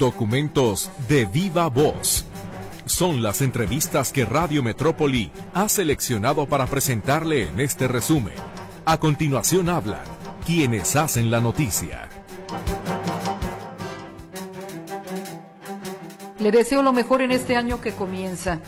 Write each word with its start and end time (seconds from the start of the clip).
Documentos 0.00 0.90
de 1.10 1.26
viva 1.26 1.68
voz. 1.68 2.24
Son 2.86 3.22
las 3.22 3.42
entrevistas 3.42 4.14
que 4.14 4.24
Radio 4.24 4.62
Metrópoli 4.62 5.30
ha 5.52 5.68
seleccionado 5.68 6.46
para 6.46 6.66
presentarle 6.66 7.48
en 7.48 7.60
este 7.60 7.86
resumen. 7.86 8.32
A 8.86 8.96
continuación 8.96 9.68
hablan 9.68 10.00
quienes 10.46 10.96
hacen 10.96 11.30
la 11.30 11.42
noticia. 11.42 12.08
Le 16.38 16.50
deseo 16.50 16.82
lo 16.82 16.94
mejor 16.94 17.20
en 17.20 17.32
este 17.32 17.56
año 17.56 17.82
que 17.82 17.92
comienza. 17.92 18.58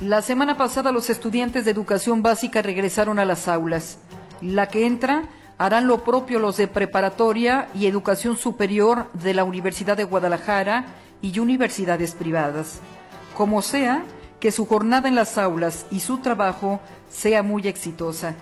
La 0.00 0.22
semana 0.22 0.56
pasada 0.56 0.92
los 0.92 1.10
estudiantes 1.10 1.64
de 1.64 1.72
educación 1.72 2.22
básica 2.22 2.62
regresaron 2.62 3.18
a 3.18 3.24
las 3.24 3.48
aulas. 3.48 3.98
La 4.40 4.68
que 4.68 4.86
entra 4.86 5.24
harán 5.58 5.88
lo 5.88 6.04
propio 6.04 6.38
los 6.38 6.56
de 6.56 6.68
preparatoria 6.68 7.68
y 7.74 7.86
educación 7.86 8.36
superior 8.36 9.10
de 9.12 9.34
la 9.34 9.44
Universidad 9.44 9.96
de 9.96 10.04
Guadalajara 10.04 10.86
y 11.20 11.38
universidades 11.40 12.14
privadas. 12.14 12.80
Como 13.36 13.60
sea, 13.60 14.04
que 14.40 14.52
su 14.52 14.66
jornada 14.66 15.08
en 15.08 15.16
las 15.16 15.36
aulas 15.36 15.86
y 15.90 16.00
su 16.00 16.18
trabajo 16.18 16.80
sea 17.10 17.42
muy 17.42 17.66
exitosa. 17.66 18.34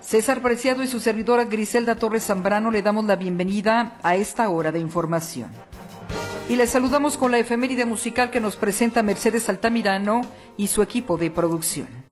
César 0.00 0.40
Preciado 0.40 0.82
y 0.82 0.86
su 0.86 1.00
servidora 1.00 1.44
Griselda 1.44 1.96
Torres 1.96 2.24
Zambrano 2.24 2.70
le 2.70 2.80
damos 2.80 3.04
la 3.04 3.16
bienvenida 3.16 3.98
a 4.02 4.16
esta 4.16 4.48
hora 4.48 4.72
de 4.72 4.78
información. 4.78 5.50
Y 6.48 6.56
les 6.56 6.70
saludamos 6.70 7.18
con 7.18 7.32
la 7.32 7.38
efeméride 7.38 7.84
musical 7.84 8.30
que 8.30 8.40
nos 8.40 8.56
presenta 8.56 9.02
Mercedes 9.02 9.48
Altamirano 9.48 10.22
y 10.56 10.68
su 10.68 10.80
equipo 10.80 11.16
de 11.18 11.30
producción. 11.30 12.05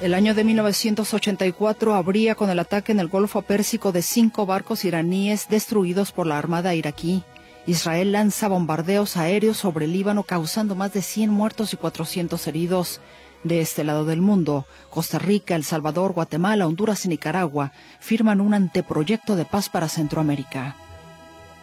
El 0.00 0.14
año 0.14 0.34
de 0.34 0.44
1984 0.44 1.94
abría 1.94 2.34
con 2.34 2.48
el 2.48 2.58
ataque 2.58 2.90
en 2.90 3.00
el 3.00 3.08
Golfo 3.08 3.42
Pérsico 3.42 3.92
de 3.92 4.00
cinco 4.00 4.46
barcos 4.46 4.86
iraníes 4.86 5.46
destruidos 5.50 6.10
por 6.10 6.26
la 6.26 6.38
Armada 6.38 6.74
iraquí. 6.74 7.22
Israel 7.66 8.12
lanza 8.12 8.48
bombardeos 8.48 9.18
aéreos 9.18 9.58
sobre 9.58 9.84
el 9.84 9.92
Líbano 9.92 10.22
causando 10.22 10.74
más 10.74 10.94
de 10.94 11.02
100 11.02 11.28
muertos 11.28 11.74
y 11.74 11.76
400 11.76 12.46
heridos. 12.46 13.02
De 13.44 13.60
este 13.60 13.84
lado 13.84 14.06
del 14.06 14.22
mundo, 14.22 14.64
Costa 14.88 15.18
Rica, 15.18 15.54
El 15.54 15.64
Salvador, 15.64 16.14
Guatemala, 16.14 16.66
Honduras 16.66 17.04
y 17.04 17.08
Nicaragua 17.08 17.72
firman 18.00 18.40
un 18.40 18.54
anteproyecto 18.54 19.36
de 19.36 19.44
paz 19.44 19.68
para 19.68 19.90
Centroamérica. 19.90 20.76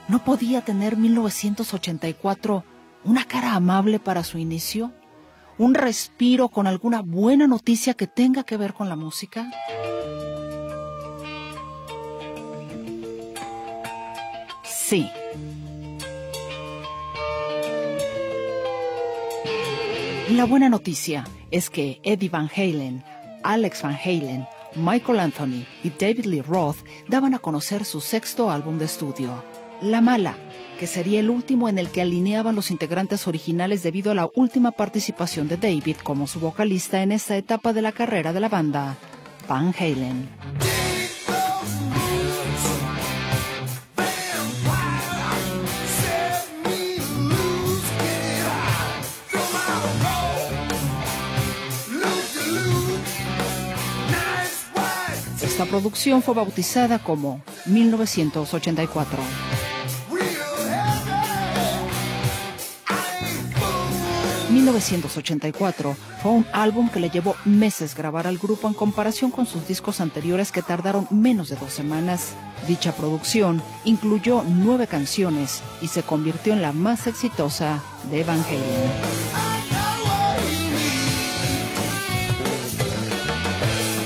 ¿No 0.08 0.24
podía 0.24 0.62
tener 0.62 0.96
1984 0.96 2.64
una 3.04 3.26
cara 3.26 3.56
amable 3.56 3.98
para 3.98 4.24
su 4.24 4.38
inicio? 4.38 4.92
¿Un 5.60 5.74
respiro 5.74 6.50
con 6.50 6.68
alguna 6.68 7.02
buena 7.02 7.48
noticia 7.48 7.96
que 7.96 8.06
tenga 8.06 8.44
que 8.44 8.58
ver 8.58 8.74
con 8.74 8.90
la 8.90 8.96
música? 8.96 9.52
Sí. 14.64 15.10
La 20.30 20.46
buena 20.46 20.70
noticia 20.70 21.26
es 21.50 21.72
que 21.72 22.00
Eddie 22.04 22.30
Van 22.30 22.50
Halen, 22.56 23.04
Alex 23.44 23.82
Van 23.82 23.96
Halen, 23.96 24.46
Michael 24.76 25.20
Anthony 25.20 25.66
y 25.84 25.90
David 25.90 26.26
Lee 26.26 26.42
Roth 26.42 26.78
daban 27.08 27.34
a 27.34 27.40
conocer 27.40 27.84
su 27.84 28.00
sexto 28.00 28.52
álbum 28.52 28.78
de 28.78 28.86
estudio, 28.86 29.44
La 29.82 30.02
Mala, 30.02 30.38
que 30.78 30.88
sería 30.88 31.20
el 31.20 31.30
último 31.30 31.68
en 31.68 31.80
el 31.80 31.90
que 31.90 32.02
alineaban 32.02 32.56
los 32.56 32.72
integrantes 32.72 33.28
originales 33.28 33.84
debido 33.84 34.12
a 34.12 34.16
la 34.16 34.30
última 34.36 34.72
participación 34.72 35.48
de 35.48 35.58
David 35.58 35.98
como 36.04 36.28
su 36.28 36.40
vocalista 36.40 37.02
en 37.02 37.12
esta 37.12 37.36
etapa 37.36 37.74
de 37.74 37.82
la 37.82 37.92
carrera 37.92 38.32
de 38.32 38.40
la 38.40 38.48
banda, 38.48 38.96
Van 39.50 39.74
Halen. 39.78 40.30
Esta 55.42 55.66
producción 55.66 56.22
fue 56.22 56.36
bautizada 56.36 57.00
como 57.00 57.42
1984. 57.66 59.18
1984 64.58 65.96
fue 66.24 66.32
un 66.32 66.46
álbum 66.52 66.90
que 66.90 67.00
le 67.00 67.12
llevó 67.12 67.36
meses 67.46 67.96
grabar 67.96 68.26
al 68.26 68.40
grupo 68.40 68.68
en 68.68 68.74
comparación 68.74 69.30
con 69.30 69.46
sus 69.46 69.68
discos 69.68 70.02
anteriores 70.02 70.52
que 70.52 70.64
tardaron 70.64 71.08
menos 71.12 71.50
de 71.50 71.58
dos 71.58 71.72
semanas. 71.72 72.34
Dicha 72.68 72.92
producción 72.92 73.62
incluyó 73.86 74.44
nueve 74.48 74.88
canciones 74.88 75.62
y 75.82 75.88
se 75.90 76.02
convirtió 76.02 76.54
en 76.54 76.64
la 76.64 76.74
más 76.74 77.06
exitosa 77.06 77.84
de 78.10 78.24
Van 78.24 78.44
Halen. 78.44 79.28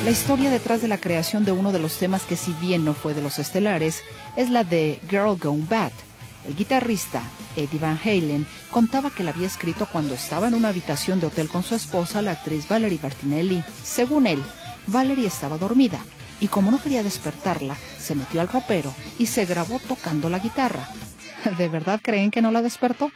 La 0.03 0.11
historia 0.11 0.49
detrás 0.49 0.81
de 0.81 0.89
la 0.89 0.97
creación 0.97 1.45
de 1.45 1.53
uno 1.53 1.71
de 1.71 1.79
los 1.79 1.95
temas 1.97 2.23
que 2.23 2.35
si 2.35 2.51
bien 2.53 2.83
no 2.83 2.93
fue 2.93 3.13
de 3.13 3.21
los 3.21 3.39
estelares 3.39 4.03
es 4.35 4.49
la 4.49 4.65
de 4.65 4.99
Girl 5.09 5.37
Gone 5.37 5.65
Bad. 5.69 5.93
El 6.47 6.55
guitarrista 6.55 7.21
Eddie 7.55 7.79
Van 7.79 7.99
Halen 8.03 8.47
contaba 8.71 9.11
que 9.11 9.23
la 9.23 9.31
había 9.31 9.47
escrito 9.47 9.87
cuando 9.91 10.13
estaba 10.13 10.47
en 10.47 10.53
una 10.53 10.69
habitación 10.69 11.19
de 11.19 11.27
hotel 11.27 11.49
con 11.49 11.63
su 11.63 11.75
esposa, 11.75 12.21
la 12.21 12.31
actriz 12.31 12.67
Valerie 12.67 12.99
Bertinelli. 13.01 13.63
Según 13.83 14.27
él, 14.27 14.41
Valerie 14.87 15.27
estaba 15.27 15.57
dormida 15.57 15.99
y 16.39 16.47
como 16.47 16.71
no 16.71 16.81
quería 16.81 17.03
despertarla, 17.03 17.75
se 17.99 18.15
metió 18.15 18.41
al 18.41 18.47
ropero 18.47 18.93
y 19.19 19.27
se 19.27 19.45
grabó 19.45 19.79
tocando 19.79 20.29
la 20.29 20.39
guitarra. 20.39 20.89
¿De 21.57 21.69
verdad 21.69 21.99
creen 22.01 22.31
que 22.31 22.41
no 22.41 22.51
la 22.51 22.61
despertó? 22.61 23.11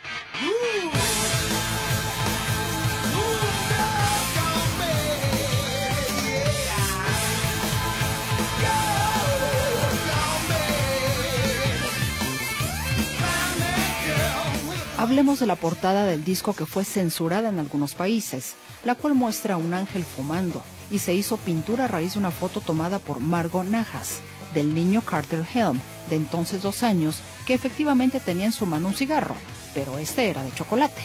Hablemos 14.97 15.39
de 15.39 15.45
la 15.45 15.57
portada 15.57 16.05
del 16.05 16.23
disco 16.23 16.53
que 16.53 16.65
fue 16.65 16.85
censurada 16.85 17.49
en 17.49 17.59
algunos 17.59 17.95
países, 17.95 18.55
la 18.85 18.95
cual 18.95 19.13
muestra 19.13 19.55
a 19.55 19.57
un 19.57 19.73
ángel 19.73 20.05
fumando 20.05 20.63
y 20.89 20.99
se 20.99 21.13
hizo 21.13 21.35
pintura 21.35 21.85
a 21.85 21.87
raíz 21.89 22.13
de 22.13 22.19
una 22.19 22.31
foto 22.31 22.61
tomada 22.61 22.99
por 22.99 23.19
Margot 23.19 23.65
Najas, 23.65 24.21
del 24.53 24.73
niño 24.73 25.01
Carter 25.01 25.45
Helm, 25.53 25.81
de 26.09 26.15
entonces 26.15 26.61
dos 26.61 26.81
años, 26.81 27.19
que 27.45 27.53
efectivamente 27.53 28.21
tenía 28.21 28.45
en 28.45 28.51
su 28.53 28.65
mano 28.65 28.87
un 28.87 28.93
cigarro, 28.93 29.35
pero 29.73 29.97
este 29.97 30.29
era 30.29 30.43
de 30.43 30.53
chocolate. 30.53 31.01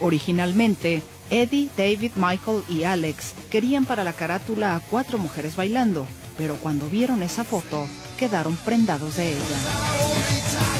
Originalmente, 0.00 1.02
Eddie, 1.28 1.68
David, 1.76 2.12
Michael 2.16 2.62
y 2.68 2.84
Alex 2.84 3.34
querían 3.50 3.84
para 3.84 4.04
la 4.04 4.14
carátula 4.14 4.74
a 4.74 4.80
cuatro 4.80 5.18
mujeres 5.18 5.54
bailando, 5.54 6.06
pero 6.38 6.56
cuando 6.56 6.88
vieron 6.88 7.22
esa 7.22 7.44
foto, 7.44 7.86
quedaron 8.18 8.56
prendados 8.56 9.16
de 9.16 9.32
ella. 9.32 10.73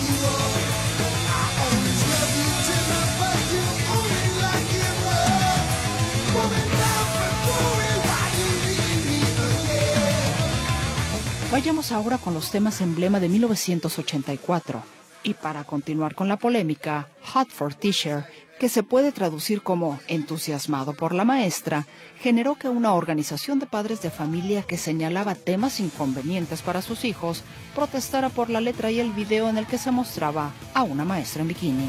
Vayamos 11.54 11.92
ahora 11.92 12.19
con 12.19 12.34
los 12.34 12.50
temas 12.50 12.81
emblema 12.81 13.20
de 13.20 13.28
1984. 13.28 14.82
Y 15.22 15.34
para 15.34 15.62
continuar 15.62 16.16
con 16.16 16.26
la 16.26 16.37
polémica, 16.37 17.06
Hot 17.32 17.48
for 17.48 17.72
Teacher, 17.72 18.24
que 18.59 18.68
se 18.68 18.83
puede 18.83 19.12
traducir 19.12 19.62
como 19.62 20.01
entusiasmado 20.09 20.95
por 20.95 21.15
la 21.15 21.24
maestra, 21.24 21.86
generó 22.18 22.56
que 22.56 22.68
una 22.68 22.92
organización 22.95 23.60
de 23.60 23.66
padres 23.66 24.03
de 24.03 24.10
familia 24.10 24.62
que 24.62 24.77
señalaba 24.77 25.36
temas 25.36 25.78
inconvenientes 25.78 26.60
para 26.60 26.83
sus 26.83 27.04
hijos 27.04 27.45
protestara 27.72 28.30
por 28.30 28.50
la 28.50 28.60
letra 28.60 28.91
y 28.91 28.98
el 28.98 29.12
video 29.12 29.48
en 29.48 29.57
el 29.57 29.68
que 29.68 29.78
se 29.78 29.92
mostraba 29.92 30.50
a 30.74 30.83
una 30.83 31.04
maestra 31.04 31.42
en 31.42 31.48
bikini. 31.48 31.89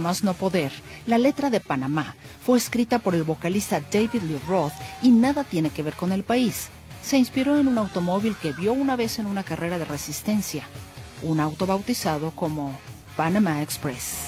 Más 0.00 0.22
no 0.22 0.34
poder, 0.34 0.70
la 1.06 1.18
letra 1.18 1.50
de 1.50 1.60
Panamá 1.60 2.14
fue 2.44 2.58
escrita 2.58 2.98
por 2.98 3.14
el 3.14 3.22
vocalista 3.22 3.80
David 3.80 4.22
Lee 4.22 4.40
Roth 4.46 4.72
y 5.02 5.10
nada 5.10 5.44
tiene 5.44 5.70
que 5.70 5.82
ver 5.82 5.94
con 5.94 6.12
el 6.12 6.22
país. 6.22 6.68
Se 7.02 7.16
inspiró 7.16 7.58
en 7.58 7.68
un 7.68 7.78
automóvil 7.78 8.36
que 8.36 8.52
vio 8.52 8.72
una 8.72 8.96
vez 8.96 9.18
en 9.18 9.26
una 9.26 9.44
carrera 9.44 9.78
de 9.78 9.84
resistencia, 9.84 10.64
un 11.22 11.40
auto 11.40 11.66
bautizado 11.66 12.32
como 12.32 12.78
Panama 13.16 13.62
Express. 13.62 14.26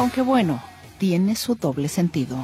Aunque 0.00 0.22
bueno, 0.22 0.62
tiene 0.96 1.36
su 1.36 1.56
doble 1.56 1.86
sentido. 1.86 2.38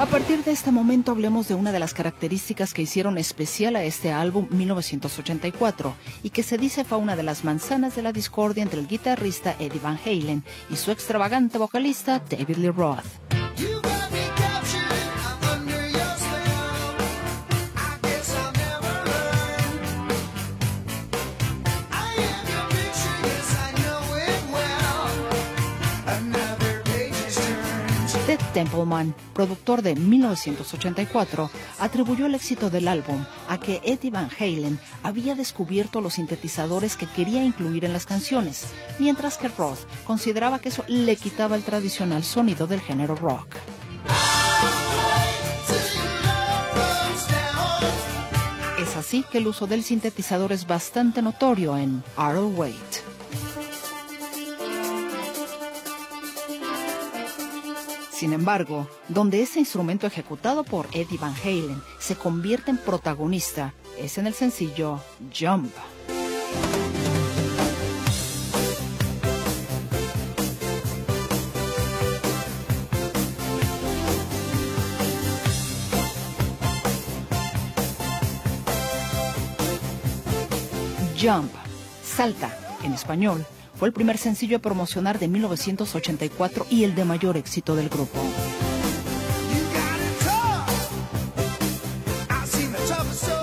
A 0.00 0.06
partir 0.06 0.42
de 0.42 0.50
este 0.50 0.72
momento 0.72 1.12
hablemos 1.12 1.46
de 1.46 1.54
una 1.54 1.70
de 1.70 1.78
las 1.78 1.94
características 1.94 2.74
que 2.74 2.82
hicieron 2.82 3.18
especial 3.18 3.76
a 3.76 3.84
este 3.84 4.10
álbum 4.10 4.48
1984 4.50 5.94
y 6.24 6.30
que 6.30 6.42
se 6.42 6.58
dice 6.58 6.82
fue 6.82 6.98
una 6.98 7.14
de 7.14 7.22
las 7.22 7.44
manzanas 7.44 7.94
de 7.94 8.02
la 8.02 8.10
discordia 8.10 8.64
entre 8.64 8.80
el 8.80 8.88
guitarrista 8.88 9.54
Eddie 9.60 9.78
Van 9.80 10.00
Halen 10.04 10.42
y 10.70 10.74
su 10.74 10.90
extravagante 10.90 11.56
vocalista 11.56 12.20
David 12.28 12.56
Lee 12.56 12.70
Roth. 12.70 13.37
Templeman, 28.52 29.14
productor 29.34 29.82
de 29.82 29.94
1984, 29.94 31.50
atribuyó 31.78 32.26
el 32.26 32.34
éxito 32.34 32.70
del 32.70 32.88
álbum 32.88 33.24
a 33.48 33.58
que 33.58 33.80
Eddie 33.84 34.10
Van 34.10 34.30
Halen 34.38 34.78
había 35.02 35.34
descubierto 35.34 36.00
los 36.00 36.14
sintetizadores 36.14 36.96
que 36.96 37.06
quería 37.06 37.44
incluir 37.44 37.84
en 37.84 37.92
las 37.92 38.06
canciones, 38.06 38.66
mientras 38.98 39.38
que 39.38 39.48
Roth 39.48 39.80
consideraba 40.04 40.58
que 40.58 40.70
eso 40.70 40.84
le 40.88 41.16
quitaba 41.16 41.56
el 41.56 41.62
tradicional 41.62 42.24
sonido 42.24 42.66
del 42.66 42.80
género 42.80 43.14
rock. 43.14 43.46
Es 48.80 48.96
así 48.96 49.24
que 49.30 49.38
el 49.38 49.46
uso 49.46 49.66
del 49.66 49.82
sintetizador 49.82 50.52
es 50.52 50.66
bastante 50.66 51.20
notorio 51.20 51.76
en 51.76 52.02
Arrow 52.16 52.48
Wait. 52.56 53.17
Sin 58.18 58.32
embargo, 58.32 58.88
donde 59.06 59.40
ese 59.40 59.60
instrumento 59.60 60.04
ejecutado 60.04 60.64
por 60.64 60.88
Eddie 60.92 61.18
Van 61.18 61.36
Halen 61.36 61.80
se 62.00 62.16
convierte 62.16 62.72
en 62.72 62.78
protagonista 62.78 63.74
es 63.96 64.18
en 64.18 64.26
el 64.26 64.34
sencillo 64.34 64.98
Jump. 65.32 65.72
Jump, 81.16 81.52
salta, 82.02 82.50
en 82.82 82.94
español, 82.94 83.46
fue 83.78 83.88
el 83.88 83.94
primer 83.94 84.18
sencillo 84.18 84.56
a 84.56 84.60
promocionar 84.60 85.18
de 85.18 85.28
1984 85.28 86.66
y 86.68 86.84
el 86.84 86.94
de 86.94 87.04
mayor 87.04 87.36
éxito 87.36 87.76
del 87.76 87.88
grupo. 87.88 88.18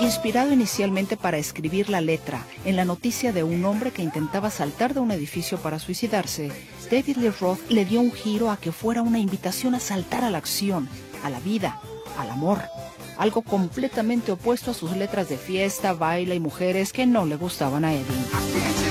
Inspirado 0.02 0.52
inicialmente 0.52 1.16
para 1.16 1.38
escribir 1.38 1.88
la 1.88 2.00
letra 2.00 2.44
en 2.64 2.76
la 2.76 2.84
noticia 2.84 3.32
de 3.32 3.42
un 3.42 3.64
hombre 3.64 3.90
que 3.90 4.02
intentaba 4.02 4.50
saltar 4.50 4.92
de 4.92 5.00
un 5.00 5.10
edificio 5.10 5.58
para 5.58 5.78
suicidarse, 5.78 6.52
David 6.90 7.16
Lee 7.16 7.32
Roth 7.40 7.70
le 7.70 7.84
dio 7.84 8.00
un 8.00 8.12
giro 8.12 8.50
a 8.50 8.58
que 8.58 8.72
fuera 8.72 9.02
una 9.02 9.18
invitación 9.18 9.74
a 9.74 9.80
saltar 9.80 10.22
a 10.22 10.30
la 10.30 10.38
acción, 10.38 10.88
a 11.24 11.30
la 11.30 11.40
vida, 11.40 11.80
al 12.18 12.30
amor, 12.30 12.60
algo 13.16 13.42
completamente 13.42 14.32
opuesto 14.32 14.70
a 14.70 14.74
sus 14.74 14.94
letras 14.96 15.28
de 15.28 15.38
fiesta, 15.38 15.94
baile 15.94 16.34
y 16.34 16.40
mujeres 16.40 16.92
que 16.92 17.06
no 17.06 17.24
le 17.24 17.36
gustaban 17.36 17.84
a 17.84 17.94
Eddie. 17.94 18.85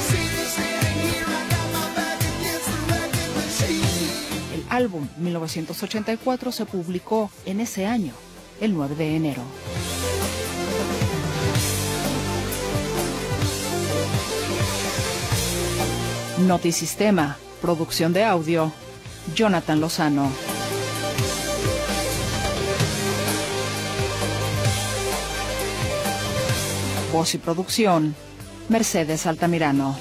Álbum 4.76 5.08
1984 5.18 6.52
se 6.52 6.66
publicó 6.66 7.32
en 7.46 7.62
ese 7.62 7.86
año, 7.86 8.14
el 8.60 8.74
9 8.74 8.96
de 8.96 9.16
enero. 9.16 9.42
Notisistema, 16.40 17.38
producción 17.62 18.12
de 18.12 18.26
audio, 18.26 18.74
Jonathan 19.34 19.80
Lozano. 19.80 20.30
Voz 27.14 27.34
y 27.34 27.38
producción, 27.38 28.14
Mercedes 28.68 29.26
Altamirano. 29.26 29.96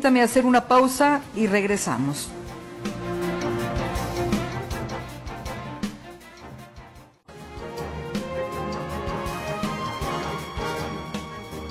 Permítame 0.00 0.22
hacer 0.22 0.46
una 0.46 0.66
pausa 0.66 1.20
y 1.36 1.46
regresamos. 1.46 2.30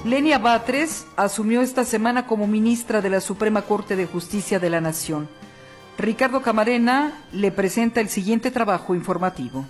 Lenia 0.05 0.37
Batres 0.37 1.07
asumió 1.15 1.61
esta 1.61 1.83
semana 1.83 2.27
como 2.27 2.45
ministra 2.45 3.01
de 3.01 3.09
la 3.09 3.19
Suprema 3.19 3.63
Corte 3.63 3.95
de 3.95 4.05
Justicia 4.05 4.59
de 4.59 4.69
la 4.69 4.79
Nación. 4.79 5.27
Ricardo 5.97 6.43
Camarena 6.43 7.23
le 7.31 7.51
presenta 7.51 7.99
el 7.99 8.09
siguiente 8.09 8.51
trabajo 8.51 8.93
informativo. 8.93 9.65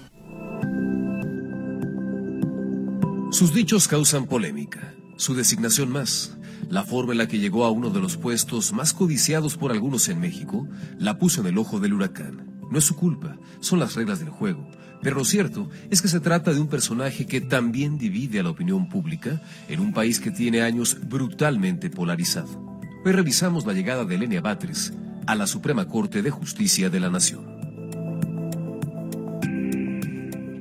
Sus 3.32 3.54
dichos 3.54 3.88
causan 3.88 4.26
polémica, 4.26 4.94
su 5.16 5.34
designación 5.34 5.94
más. 5.94 6.38
La 6.70 6.84
forma 6.84 7.14
en 7.14 7.18
la 7.18 7.28
que 7.28 7.40
llegó 7.40 7.66
a 7.66 7.72
uno 7.72 7.90
de 7.90 8.00
los 8.00 8.18
puestos 8.18 8.74
más 8.74 8.94
codiciados 8.94 9.58
por 9.58 9.72
algunos 9.72 10.08
en 10.08 10.20
México 10.20 10.68
la 11.00 11.18
puso 11.18 11.42
en 11.42 11.48
el 11.48 11.58
ojo 11.58 11.80
del 11.80 11.94
huracán. 11.94 12.62
No 12.70 12.78
es 12.78 12.86
su 12.86 12.96
culpa, 12.96 13.38
son 13.60 13.80
las 13.80 13.96
reglas 13.96 14.20
del 14.20 14.30
juego. 14.30 14.70
Pero 15.02 15.16
lo 15.16 15.26
cierto 15.26 15.68
es 15.90 16.04
que 16.04 16.08
se 16.08 16.20
trata 16.20 16.54
de 16.54 16.60
un 16.60 16.68
personaje 16.68 17.26
que 17.26 17.42
también 17.42 17.98
divide 17.98 18.40
a 18.40 18.44
la 18.44 18.52
opinión 18.52 18.88
pública 18.88 19.42
en 19.68 19.80
un 19.80 19.94
país 19.94 20.20
que 20.20 20.30
tiene 20.30 20.62
años 20.62 20.96
brutalmente 21.10 21.90
polarizado. 21.90 22.80
Hoy 23.04 23.14
revisamos 23.14 23.66
la 23.66 23.74
llegada 23.74 24.06
de 24.06 24.14
Elenia 24.14 24.42
Batres 24.42 24.94
a 25.26 25.34
la 25.34 25.48
Suprema 25.48 25.88
Corte 25.88 26.22
de 26.22 26.30
Justicia 26.30 26.92
de 26.92 27.00
la 27.00 27.10
Nación. 27.10 27.59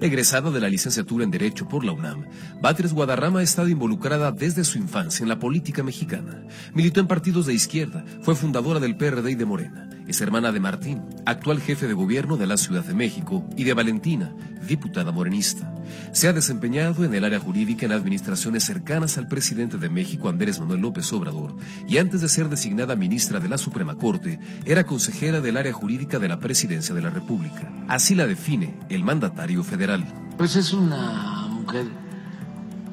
Egresada 0.00 0.52
de 0.52 0.60
la 0.60 0.68
licenciatura 0.68 1.24
en 1.24 1.32
Derecho 1.32 1.68
por 1.68 1.84
la 1.84 1.90
UNAM, 1.90 2.24
Batres 2.62 2.92
Guadarrama 2.92 3.40
ha 3.40 3.42
estado 3.42 3.68
involucrada 3.68 4.30
desde 4.30 4.62
su 4.62 4.78
infancia 4.78 5.24
en 5.24 5.28
la 5.28 5.40
política 5.40 5.82
mexicana. 5.82 6.44
Militó 6.72 7.00
en 7.00 7.08
partidos 7.08 7.46
de 7.46 7.54
izquierda, 7.54 8.04
fue 8.22 8.36
fundadora 8.36 8.78
del 8.78 8.96
PRD 8.96 9.32
y 9.32 9.34
de 9.34 9.44
Morena, 9.44 9.90
Es 10.06 10.20
hermana 10.20 10.52
de 10.52 10.60
Martín, 10.60 11.02
actual 11.26 11.60
jefe 11.60 11.88
de 11.88 11.94
gobierno 11.94 12.36
de 12.36 12.46
la 12.46 12.56
Ciudad 12.56 12.84
de 12.84 12.94
México, 12.94 13.44
y 13.56 13.64
de 13.64 13.74
Valentina, 13.74 14.32
diputada 14.66 15.10
morenista. 15.10 15.74
Se 16.12 16.28
ha 16.28 16.32
desempeñado 16.32 17.04
en 17.04 17.14
el 17.14 17.24
área 17.24 17.40
jurídica 17.40 17.86
en 17.86 17.92
administraciones 17.92 18.64
cercanas 18.64 19.18
al 19.18 19.26
presidente 19.26 19.78
de 19.78 19.88
México, 19.88 20.28
Andrés 20.28 20.60
Manuel 20.60 20.80
López 20.80 21.12
Obrador, 21.12 21.56
y 21.88 21.98
antes 21.98 22.20
de 22.20 22.28
ser 22.28 22.48
designada 22.48 22.96
ministra 22.96 23.40
de 23.40 23.48
la 23.48 23.58
Suprema 23.58 23.96
Corte, 23.96 24.38
era 24.64 24.84
consejera 24.84 25.40
del 25.40 25.56
área 25.56 25.72
jurídica 25.72 26.18
de 26.18 26.28
la 26.28 26.38
presidencia 26.38 26.94
de 26.94 27.02
la 27.02 27.10
República. 27.10 27.72
Así 27.88 28.14
la 28.14 28.26
define 28.26 28.78
el 28.88 29.02
mandatario 29.02 29.64
federal. 29.64 29.87
Pues 30.36 30.54
es 30.56 30.74
una 30.74 31.46
mujer 31.48 31.86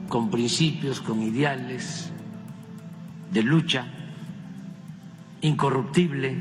con 0.07 0.31
principios, 0.31 1.01
con 1.01 1.21
ideales 1.21 2.09
de 3.31 3.43
lucha, 3.43 3.85
incorruptible, 5.41 6.37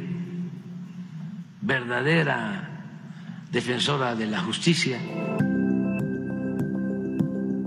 verdadera 1.60 2.68
defensora 3.50 4.14
de 4.14 4.26
la 4.26 4.40
justicia. 4.40 5.00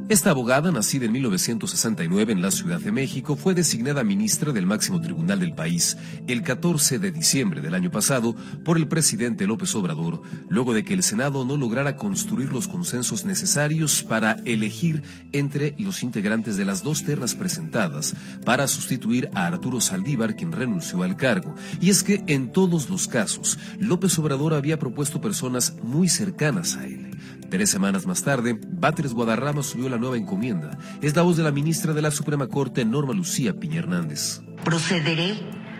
Esta 0.09 0.29
abogada, 0.29 0.71
nacida 0.71 1.03
en 1.03 1.11
1969 1.11 2.31
en 2.31 2.41
la 2.41 2.49
Ciudad 2.49 2.79
de 2.79 2.93
México, 2.93 3.35
fue 3.35 3.53
designada 3.53 4.05
ministra 4.05 4.53
del 4.53 4.65
máximo 4.65 5.01
tribunal 5.01 5.41
del 5.41 5.53
país 5.53 5.97
el 6.27 6.43
14 6.43 6.97
de 6.99 7.11
diciembre 7.11 7.59
del 7.59 7.73
año 7.73 7.91
pasado 7.91 8.33
por 8.63 8.77
el 8.77 8.87
presidente 8.87 9.45
López 9.45 9.75
Obrador, 9.75 10.21
luego 10.47 10.73
de 10.73 10.85
que 10.85 10.93
el 10.93 11.03
Senado 11.03 11.43
no 11.43 11.57
lograra 11.57 11.97
construir 11.97 12.53
los 12.53 12.69
consensos 12.69 13.25
necesarios 13.25 14.01
para 14.01 14.37
elegir 14.45 15.03
entre 15.33 15.75
los 15.77 16.01
integrantes 16.03 16.55
de 16.55 16.63
las 16.63 16.83
dos 16.83 17.03
ternas 17.03 17.35
presentadas 17.35 18.15
para 18.45 18.69
sustituir 18.69 19.29
a 19.33 19.45
Arturo 19.45 19.81
Saldívar, 19.81 20.37
quien 20.37 20.53
renunció 20.53 21.03
al 21.03 21.17
cargo. 21.17 21.53
Y 21.81 21.89
es 21.89 22.03
que 22.03 22.23
en 22.27 22.53
todos 22.53 22.89
los 22.89 23.09
casos, 23.09 23.59
López 23.77 24.17
Obrador 24.19 24.53
había 24.53 24.79
propuesto 24.79 25.19
personas 25.19 25.73
muy 25.83 26.07
cercanas 26.07 26.77
a 26.77 26.85
él. 26.85 27.11
Tres 27.49 27.69
semanas 27.69 28.05
más 28.05 28.23
tarde, 28.23 28.59
Batres 28.67 29.13
Guadarrama 29.13 29.63
subió 29.63 29.87
la 29.87 29.97
nueva 29.97 30.17
encomienda. 30.17 30.77
Es 31.01 31.15
la 31.15 31.21
voz 31.21 31.37
de 31.37 31.43
la 31.43 31.51
ministra 31.51 31.93
de 31.93 32.01
la 32.01 32.11
Suprema 32.11 32.47
Corte, 32.47 32.83
Norma 32.83 33.13
Lucía 33.13 33.53
Piña 33.53 33.79
Hernández. 33.79 34.41
Procederé 34.65 35.35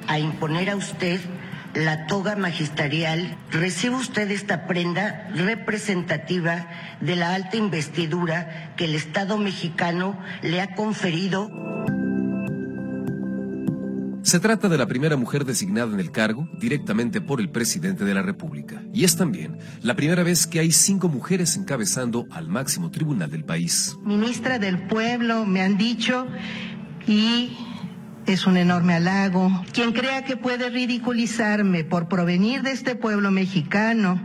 a 0.07 0.17
imponer 0.17 0.69
a 0.69 0.77
usted 0.77 1.19
la 1.73 2.07
toga 2.07 2.37
magisterial. 2.37 3.37
Recibe 3.51 3.95
usted 3.95 4.31
esta 4.31 4.65
prenda 4.65 5.29
representativa 5.35 6.67
de 7.01 7.15
la 7.17 7.35
alta 7.35 7.57
investidura 7.57 8.73
que 8.77 8.85
el 8.85 8.95
Estado 8.95 9.37
mexicano 9.37 10.17
le 10.41 10.61
ha 10.61 10.73
conferido. 10.73 11.51
Se 14.27 14.41
trata 14.41 14.67
de 14.67 14.77
la 14.77 14.87
primera 14.87 15.15
mujer 15.15 15.45
designada 15.45 15.93
en 15.93 16.01
el 16.01 16.11
cargo 16.11 16.49
directamente 16.59 17.21
por 17.21 17.39
el 17.39 17.49
presidente 17.49 18.03
de 18.03 18.13
la 18.13 18.21
República. 18.21 18.83
Y 18.93 19.05
es 19.05 19.15
también 19.15 19.57
la 19.81 19.95
primera 19.95 20.21
vez 20.21 20.45
que 20.47 20.59
hay 20.59 20.73
cinco 20.73 21.07
mujeres 21.07 21.55
encabezando 21.55 22.25
al 22.31 22.49
máximo 22.49 22.91
tribunal 22.91 23.31
del 23.31 23.45
país. 23.45 23.95
Ministra 24.03 24.59
del 24.59 24.85
Pueblo, 24.87 25.45
me 25.45 25.61
han 25.61 25.77
dicho, 25.77 26.27
y 27.07 27.55
es 28.25 28.45
un 28.45 28.57
enorme 28.57 28.95
halago. 28.95 29.63
Quien 29.71 29.93
crea 29.93 30.25
que 30.25 30.35
puede 30.35 30.69
ridiculizarme 30.69 31.85
por 31.85 32.09
provenir 32.09 32.63
de 32.63 32.71
este 32.71 32.95
pueblo 32.95 33.31
mexicano, 33.31 34.21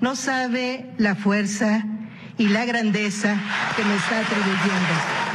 no 0.00 0.16
sabe 0.16 0.94
la 0.96 1.14
fuerza 1.14 1.84
y 2.38 2.48
la 2.48 2.64
grandeza 2.64 3.38
que 3.76 3.84
me 3.84 3.96
está 3.96 4.18
atribuyendo. 4.20 5.25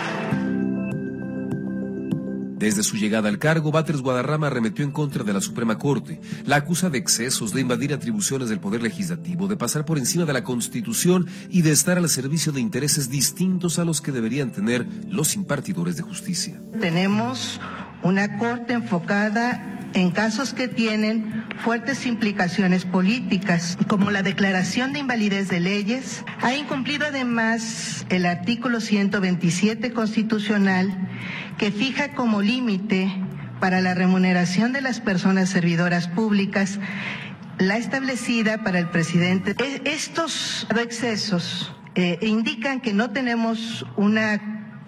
Desde 2.61 2.83
su 2.83 2.95
llegada 2.95 3.27
al 3.27 3.39
cargo, 3.39 3.71
Batres 3.71 4.01
Guadarrama 4.01 4.45
arremetió 4.45 4.85
en 4.85 4.91
contra 4.91 5.23
de 5.23 5.33
la 5.33 5.41
Suprema 5.41 5.79
Corte. 5.79 6.21
La 6.45 6.57
acusa 6.57 6.91
de 6.91 6.99
excesos, 6.99 7.53
de 7.53 7.61
invadir 7.61 7.91
atribuciones 7.91 8.49
del 8.49 8.59
Poder 8.59 8.83
Legislativo, 8.83 9.47
de 9.47 9.57
pasar 9.57 9.83
por 9.83 9.97
encima 9.97 10.25
de 10.25 10.33
la 10.33 10.43
Constitución 10.43 11.25
y 11.49 11.63
de 11.63 11.71
estar 11.71 11.97
al 11.97 12.07
servicio 12.07 12.51
de 12.51 12.61
intereses 12.61 13.09
distintos 13.09 13.79
a 13.79 13.83
los 13.83 13.99
que 13.99 14.11
deberían 14.11 14.51
tener 14.51 14.85
los 15.09 15.33
impartidores 15.33 15.97
de 15.97 16.03
justicia. 16.03 16.61
Tenemos 16.79 17.59
una 18.03 18.37
Corte 18.37 18.73
enfocada 18.73 19.80
en 19.93 20.11
casos 20.11 20.53
que 20.53 20.67
tienen 20.67 21.45
fuertes 21.63 22.05
implicaciones 22.05 22.85
políticas, 22.85 23.77
como 23.87 24.11
la 24.11 24.23
declaración 24.23 24.93
de 24.93 24.99
invalidez 24.99 25.49
de 25.49 25.59
leyes, 25.59 26.23
ha 26.41 26.55
incumplido 26.55 27.07
además 27.07 28.05
el 28.09 28.25
artículo 28.25 28.79
127 28.79 29.91
constitucional 29.91 31.09
que 31.57 31.71
fija 31.71 32.13
como 32.13 32.41
límite 32.41 33.11
para 33.59 33.81
la 33.81 33.93
remuneración 33.93 34.73
de 34.73 34.81
las 34.81 34.99
personas 34.99 35.49
servidoras 35.49 36.07
públicas 36.07 36.79
la 37.59 37.77
establecida 37.77 38.63
para 38.63 38.79
el 38.79 38.89
presidente. 38.89 39.55
E, 39.63 39.81
estos 39.85 40.67
excesos 40.81 41.71
eh, 41.95 42.17
indican 42.21 42.81
que 42.81 42.93
no 42.93 43.11
tenemos 43.11 43.85
una 43.97 44.41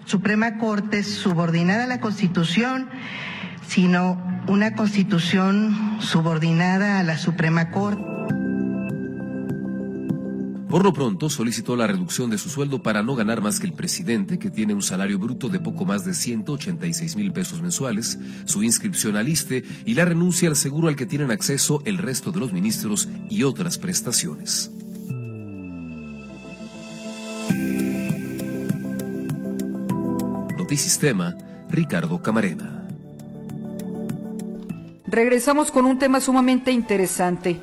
Suprema 0.06 0.58
Corte 0.58 1.02
subordinada 1.02 1.84
a 1.84 1.86
la 1.86 2.00
Constitución, 2.00 2.88
sino 3.68 4.20
una 4.48 4.74
constitución 4.74 5.98
subordinada 6.00 7.00
a 7.00 7.02
la 7.02 7.18
Suprema 7.18 7.70
Corte. 7.70 8.14
Por 10.74 10.82
lo 10.82 10.92
pronto, 10.92 11.30
solicitó 11.30 11.76
la 11.76 11.86
reducción 11.86 12.30
de 12.30 12.38
su 12.38 12.48
sueldo 12.48 12.82
para 12.82 13.04
no 13.04 13.14
ganar 13.14 13.40
más 13.40 13.60
que 13.60 13.66
el 13.68 13.74
presidente, 13.74 14.40
que 14.40 14.50
tiene 14.50 14.74
un 14.74 14.82
salario 14.82 15.20
bruto 15.20 15.48
de 15.48 15.60
poco 15.60 15.84
más 15.84 16.04
de 16.04 16.14
186 16.14 17.14
mil 17.14 17.32
pesos 17.32 17.62
mensuales, 17.62 18.18
su 18.44 18.64
inscripción 18.64 19.16
al 19.16 19.28
ISTE 19.28 19.62
y 19.84 19.94
la 19.94 20.04
renuncia 20.04 20.48
al 20.48 20.56
seguro 20.56 20.88
al 20.88 20.96
que 20.96 21.06
tienen 21.06 21.30
acceso 21.30 21.80
el 21.84 21.98
resto 21.98 22.32
de 22.32 22.40
los 22.40 22.52
ministros 22.52 23.08
y 23.30 23.44
otras 23.44 23.78
prestaciones. 23.78 24.72
Notisistema, 30.58 31.36
Ricardo 31.70 32.20
Camarena. 32.20 32.83
Regresamos 35.14 35.70
con 35.70 35.86
un 35.86 35.96
tema 35.96 36.20
sumamente 36.20 36.72
interesante, 36.72 37.60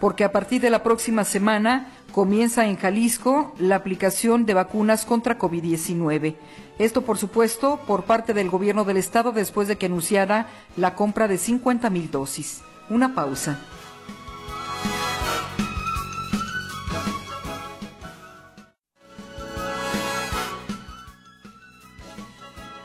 porque 0.00 0.24
a 0.24 0.32
partir 0.32 0.62
de 0.62 0.70
la 0.70 0.82
próxima 0.82 1.24
semana 1.24 1.90
comienza 2.12 2.66
en 2.66 2.78
Jalisco 2.78 3.54
la 3.58 3.76
aplicación 3.76 4.46
de 4.46 4.54
vacunas 4.54 5.04
contra 5.04 5.38
COVID-19. 5.38 6.34
Esto, 6.78 7.02
por 7.02 7.18
supuesto, 7.18 7.78
por 7.86 8.04
parte 8.04 8.32
del 8.32 8.48
gobierno 8.48 8.86
del 8.86 8.96
estado 8.96 9.32
después 9.32 9.68
de 9.68 9.76
que 9.76 9.84
anunciara 9.84 10.46
la 10.78 10.94
compra 10.94 11.28
de 11.28 11.36
50 11.36 11.90
mil 11.90 12.10
dosis. 12.10 12.62
Una 12.88 13.14
pausa. 13.14 13.58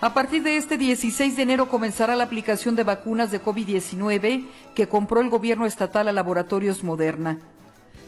A 0.02 0.14
partir 0.14 0.44
de 0.44 0.56
este 0.56 0.78
16 0.78 1.36
de 1.36 1.44
enero 1.44 1.68
comenzará 1.68 2.16
la 2.16 2.24
aplicación 2.24 2.78
de 2.78 2.86
vacunas 2.86 3.32
de 3.32 3.44
COVID-19 3.44 4.46
que 4.74 4.88
compró 4.88 5.20
el 5.20 5.30
gobierno 5.30 5.66
estatal 5.66 6.08
a 6.08 6.14
Laboratorios 6.14 6.86
Moderna. 6.86 7.38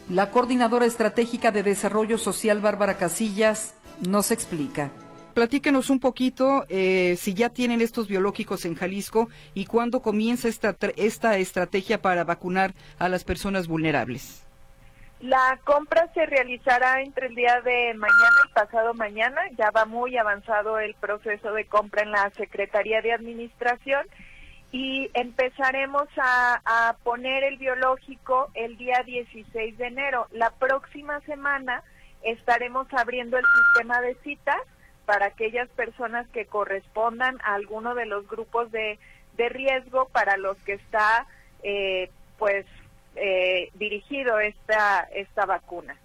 La 0.08 0.30
coordinadora 0.30 0.86
estratégica 0.86 1.50
de 1.50 1.62
desarrollo 1.62 2.16
social, 2.16 2.62
Bárbara 2.62 2.96
Casillas, 2.96 3.74
nos 4.00 4.30
explica. 4.30 4.90
Platíquenos 5.34 5.90
un 5.90 6.00
poquito 6.00 6.64
eh, 6.70 7.18
si 7.20 7.34
ya 7.34 7.50
tienen 7.50 7.82
estos 7.82 8.08
biológicos 8.08 8.64
en 8.64 8.74
Jalisco 8.74 9.28
y 9.52 9.66
cuándo 9.66 10.00
comienza 10.00 10.48
esta, 10.48 10.74
esta 10.96 11.36
estrategia 11.36 12.00
para 12.00 12.24
vacunar 12.24 12.74
a 12.98 13.10
las 13.10 13.22
personas 13.22 13.68
vulnerables. 13.68 14.46
La 15.22 15.56
compra 15.62 16.12
se 16.14 16.26
realizará 16.26 17.00
entre 17.00 17.28
el 17.28 17.36
día 17.36 17.60
de 17.60 17.94
mañana 17.94 18.40
y 18.44 18.52
pasado 18.54 18.92
mañana. 18.92 19.40
Ya 19.56 19.70
va 19.70 19.84
muy 19.84 20.16
avanzado 20.16 20.80
el 20.80 20.94
proceso 20.94 21.52
de 21.52 21.64
compra 21.64 22.02
en 22.02 22.10
la 22.10 22.30
Secretaría 22.30 23.00
de 23.02 23.12
Administración 23.12 24.04
y 24.72 25.12
empezaremos 25.14 26.08
a, 26.16 26.96
poner 27.04 27.44
el 27.44 27.56
biológico 27.58 28.50
el 28.54 28.76
día 28.76 29.04
16 29.06 29.78
de 29.78 29.86
enero. 29.86 30.26
La 30.32 30.50
próxima 30.50 31.20
semana 31.20 31.84
estaremos 32.24 32.88
abriendo 32.92 33.38
el 33.38 33.44
sistema 33.44 34.00
de 34.00 34.16
citas 34.24 34.60
para 35.06 35.26
aquellas 35.26 35.68
personas 35.68 36.26
que 36.30 36.46
correspondan 36.46 37.38
a 37.44 37.54
alguno 37.54 37.94
de 37.94 38.06
los 38.06 38.26
grupos 38.26 38.72
de, 38.72 38.98
de 39.36 39.48
riesgo 39.48 40.08
para 40.08 40.36
los 40.36 40.56
que 40.64 40.72
está 40.72 41.28
eh, 41.62 42.10
pues 42.38 42.66
eh, 43.16 43.70
dirigido 43.74 44.38
esta, 44.40 45.00
esta 45.14 45.46
vacuna. 45.46 45.96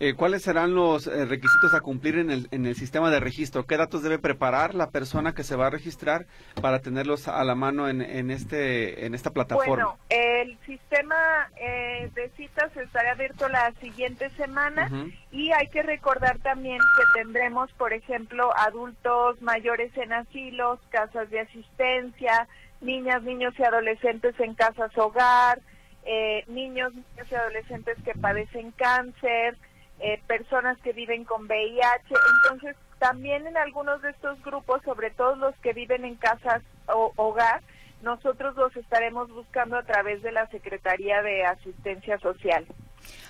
Eh, 0.00 0.14
¿Cuáles 0.14 0.42
serán 0.42 0.74
los 0.74 1.06
eh, 1.06 1.24
requisitos 1.24 1.72
a 1.72 1.80
cumplir 1.80 2.18
en 2.18 2.32
el, 2.32 2.48
en 2.50 2.66
el 2.66 2.74
sistema 2.74 3.08
de 3.08 3.20
registro? 3.20 3.66
¿Qué 3.66 3.76
datos 3.76 4.02
debe 4.02 4.18
preparar 4.18 4.74
la 4.74 4.90
persona 4.90 5.32
que 5.32 5.44
se 5.44 5.54
va 5.54 5.68
a 5.68 5.70
registrar 5.70 6.26
para 6.60 6.80
tenerlos 6.80 7.28
a 7.28 7.44
la 7.44 7.54
mano 7.54 7.88
en, 7.88 8.02
en, 8.02 8.32
este, 8.32 9.06
en 9.06 9.14
esta 9.14 9.30
plataforma? 9.30 9.68
Bueno, 9.68 9.98
el 10.08 10.58
sistema 10.66 11.16
de 11.56 12.30
citas 12.36 12.76
estará 12.76 13.12
abierto 13.12 13.48
la 13.48 13.72
siguiente 13.80 14.28
semana 14.30 14.90
y 15.30 15.52
hay 15.52 15.68
que 15.68 15.82
recordar 15.82 16.38
también 16.38 16.78
que 16.78 17.20
tendremos, 17.20 17.70
por 17.74 17.92
ejemplo, 17.92 18.50
adultos 18.56 19.40
mayores 19.40 19.96
en 19.96 20.14
asilos, 20.14 20.80
casas 20.90 21.30
de 21.30 21.40
asistencia, 21.40 22.48
niñas, 22.80 23.22
niños 23.22 23.54
y 23.58 23.62
adolescentes 23.62 24.38
en 24.40 24.54
casas 24.54 24.96
hogar, 24.96 25.60
eh, 26.04 26.44
niños, 26.46 26.94
niños 26.94 27.30
y 27.30 27.34
adolescentes 27.34 27.96
que 28.04 28.14
padecen 28.14 28.70
cáncer, 28.72 29.56
eh, 30.00 30.20
personas 30.26 30.78
que 30.78 30.92
viven 30.92 31.24
con 31.24 31.46
VIH. 31.46 32.14
Entonces, 32.44 32.76
también 32.98 33.46
en 33.46 33.56
algunos 33.56 34.00
de 34.02 34.10
estos 34.10 34.42
grupos, 34.42 34.82
sobre 34.84 35.10
todo 35.10 35.36
los 35.36 35.56
que 35.56 35.72
viven 35.72 36.04
en 36.04 36.16
casas 36.16 36.62
o 36.86 37.12
hogar, 37.16 37.62
nosotros 38.02 38.56
los 38.56 38.74
estaremos 38.76 39.28
buscando 39.30 39.76
a 39.76 39.82
través 39.82 40.22
de 40.22 40.32
la 40.32 40.46
Secretaría 40.48 41.20
de 41.22 41.44
Asistencia 41.44 42.18
Social. 42.18 42.66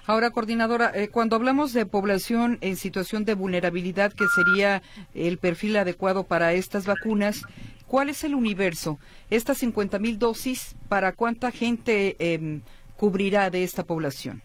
Ahora, 0.08 0.30
coordinadora, 0.30 0.90
eh, 0.94 1.10
cuando 1.10 1.36
hablamos 1.36 1.74
de 1.74 1.84
población 1.84 2.56
en 2.62 2.76
situación 2.76 3.26
de 3.26 3.34
vulnerabilidad, 3.34 4.10
que 4.10 4.24
sería 4.34 4.80
el 5.14 5.36
perfil 5.36 5.76
adecuado 5.76 6.24
para 6.24 6.54
estas 6.54 6.86
vacunas, 6.86 7.42
¿cuál 7.86 8.08
es 8.08 8.24
el 8.24 8.34
universo? 8.34 8.98
Estas 9.28 9.58
50 9.58 9.98
mil 9.98 10.18
dosis, 10.18 10.76
¿para 10.88 11.12
cuánta 11.12 11.50
gente 11.50 12.16
em, 12.20 12.62
cubrirá 12.96 13.50
de 13.50 13.64
esta 13.64 13.84
población? 13.84 14.40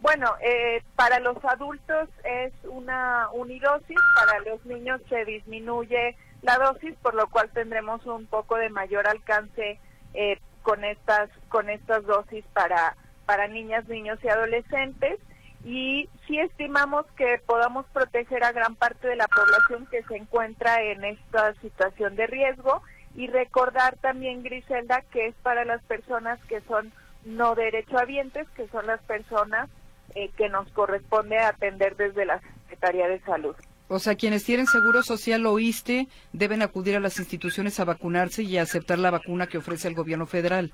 Bueno, 0.00 0.34
eh, 0.42 0.82
para 0.96 1.20
los 1.20 1.36
adultos 1.44 2.08
es 2.24 2.52
una 2.64 3.28
unidosis, 3.32 3.98
para 4.16 4.40
los 4.40 4.66
niños 4.66 5.00
se 5.08 5.24
disminuye 5.26 6.16
la 6.42 6.58
dosis, 6.58 6.96
por 7.02 7.14
lo 7.14 7.28
cual 7.28 7.50
tendremos 7.50 8.04
un 8.04 8.26
poco 8.26 8.56
de 8.56 8.68
mayor 8.68 9.06
alcance 9.06 9.78
eh, 10.12 10.40
con 10.62 10.82
estas 10.82 11.30
con 11.48 11.70
estas 11.70 12.04
dosis 12.04 12.44
para 12.52 12.96
para 13.30 13.46
niñas, 13.46 13.86
niños 13.86 14.18
y 14.24 14.28
adolescentes 14.28 15.20
y 15.64 16.08
sí 16.26 16.40
estimamos 16.40 17.06
que 17.16 17.40
podamos 17.46 17.86
proteger 17.92 18.42
a 18.42 18.50
gran 18.50 18.74
parte 18.74 19.06
de 19.06 19.14
la 19.14 19.28
población 19.28 19.86
que 19.88 20.02
se 20.02 20.16
encuentra 20.16 20.82
en 20.82 21.04
esta 21.04 21.54
situación 21.60 22.16
de 22.16 22.26
riesgo 22.26 22.82
y 23.14 23.28
recordar 23.28 23.96
también 23.98 24.42
Griselda 24.42 25.04
que 25.12 25.28
es 25.28 25.36
para 25.44 25.64
las 25.64 25.80
personas 25.84 26.40
que 26.48 26.60
son 26.62 26.92
no 27.24 27.54
derechohabientes, 27.54 28.48
que 28.56 28.66
son 28.66 28.88
las 28.88 29.00
personas 29.02 29.70
eh, 30.16 30.32
que 30.36 30.48
nos 30.48 30.68
corresponde 30.72 31.38
atender 31.38 31.94
desde 31.94 32.24
la 32.24 32.40
Secretaría 32.62 33.06
de 33.06 33.20
Salud. 33.20 33.54
O 33.86 34.00
sea, 34.00 34.16
quienes 34.16 34.42
tienen 34.42 34.66
seguro 34.66 35.04
social 35.04 35.46
o 35.46 35.56
ISTE 35.60 36.08
deben 36.32 36.62
acudir 36.62 36.96
a 36.96 37.00
las 37.00 37.20
instituciones 37.20 37.78
a 37.78 37.84
vacunarse 37.84 38.42
y 38.42 38.58
a 38.58 38.62
aceptar 38.62 38.98
la 38.98 39.12
vacuna 39.12 39.46
que 39.46 39.58
ofrece 39.58 39.86
el 39.86 39.94
gobierno 39.94 40.26
federal. 40.26 40.72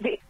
Sí, 0.00 0.20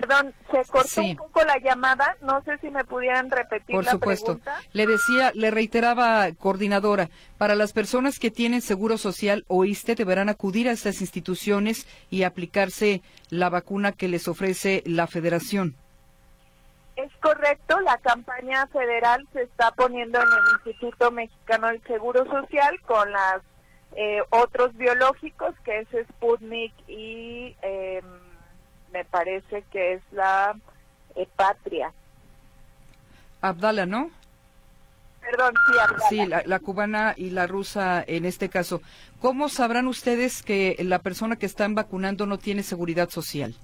Perdón, 0.00 0.34
se 0.50 0.64
cortó 0.70 1.02
un 1.02 1.16
poco 1.16 1.44
la 1.44 1.58
llamada. 1.58 2.16
No 2.20 2.42
sé 2.42 2.58
si 2.58 2.68
me 2.68 2.84
pudieran 2.84 3.30
repetir 3.30 3.76
Por 3.76 3.84
supuesto. 3.84 4.40
Le 4.72 4.86
decía, 4.86 5.30
le 5.34 5.52
reiteraba, 5.52 6.32
coordinadora, 6.32 7.10
para 7.38 7.54
las 7.54 7.72
personas 7.72 8.18
que 8.18 8.32
tienen 8.32 8.60
seguro 8.60 8.98
social 8.98 9.44
o 9.46 9.64
ISTE 9.64 9.94
deberán 9.94 10.28
acudir 10.28 10.68
a 10.68 10.72
estas 10.72 11.00
instituciones 11.00 11.86
y 12.10 12.24
aplicarse 12.24 13.02
la 13.30 13.50
vacuna 13.50 13.92
que 13.92 14.08
les 14.08 14.26
ofrece 14.26 14.82
la 14.84 15.06
Federación. 15.06 15.76
Es 16.96 17.12
correcto, 17.20 17.78
la 17.80 17.98
campaña 17.98 18.66
federal 18.68 19.26
se 19.32 19.42
está 19.42 19.72
poniendo 19.72 20.18
en 20.18 20.26
el 20.26 20.72
Instituto 20.72 21.10
Mexicano 21.10 21.68
del 21.68 21.82
Seguro 21.84 22.24
Social 22.24 22.80
con 22.82 23.10
las 23.12 23.42
eh, 23.96 24.22
otros 24.30 24.76
biológicos, 24.76 25.54
que 25.64 25.80
es 25.80 25.88
Sputnik 26.08 26.72
y 26.88 27.56
eh, 27.62 28.00
me 28.94 29.04
parece 29.04 29.64
que 29.72 29.94
es 29.94 30.02
la 30.12 30.56
eh, 31.16 31.28
Patria. 31.36 31.92
Abdala, 33.42 33.84
¿no? 33.84 34.10
Perdón, 35.20 35.54
sí, 35.66 35.78
Abdala. 35.78 36.08
Sí, 36.08 36.26
la, 36.26 36.42
la, 36.46 36.58
cubana 36.60 37.14
y 37.16 37.30
la 37.30 37.46
rusa 37.48 38.02
en 38.06 38.24
este 38.24 38.48
caso. 38.48 38.80
¿Cómo 39.20 39.48
sabrán 39.48 39.88
ustedes 39.88 40.42
que 40.42 40.76
la 40.78 41.00
persona 41.00 41.36
que 41.36 41.46
están 41.46 41.74
vacunando 41.74 42.24
no 42.24 42.38
tiene 42.38 42.62
seguridad 42.62 43.10
social? 43.10 43.54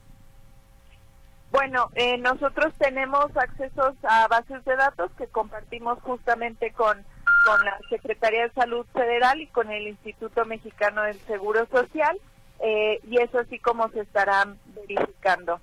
Bueno, 1.52 1.90
eh, 1.94 2.18
nosotros 2.18 2.72
tenemos 2.78 3.36
accesos 3.36 3.94
a 4.02 4.26
bases 4.28 4.64
de 4.64 4.76
datos 4.76 5.10
que 5.16 5.26
compartimos 5.28 5.98
justamente 6.02 6.72
con, 6.72 7.04
con 7.44 7.64
la 7.64 7.78
Secretaría 7.88 8.42
de 8.42 8.52
Salud 8.52 8.86
Federal 8.92 9.40
y 9.40 9.46
con 9.48 9.70
el 9.70 9.86
Instituto 9.88 10.44
Mexicano 10.44 11.02
del 11.02 11.18
Seguro 11.20 11.66
Social 11.66 12.18
eh, 12.62 13.00
y 13.08 13.20
eso 13.20 13.38
así 13.38 13.58
como 13.58 13.88
se 13.90 14.00
estarán 14.00 14.58
verificando. 14.74 15.60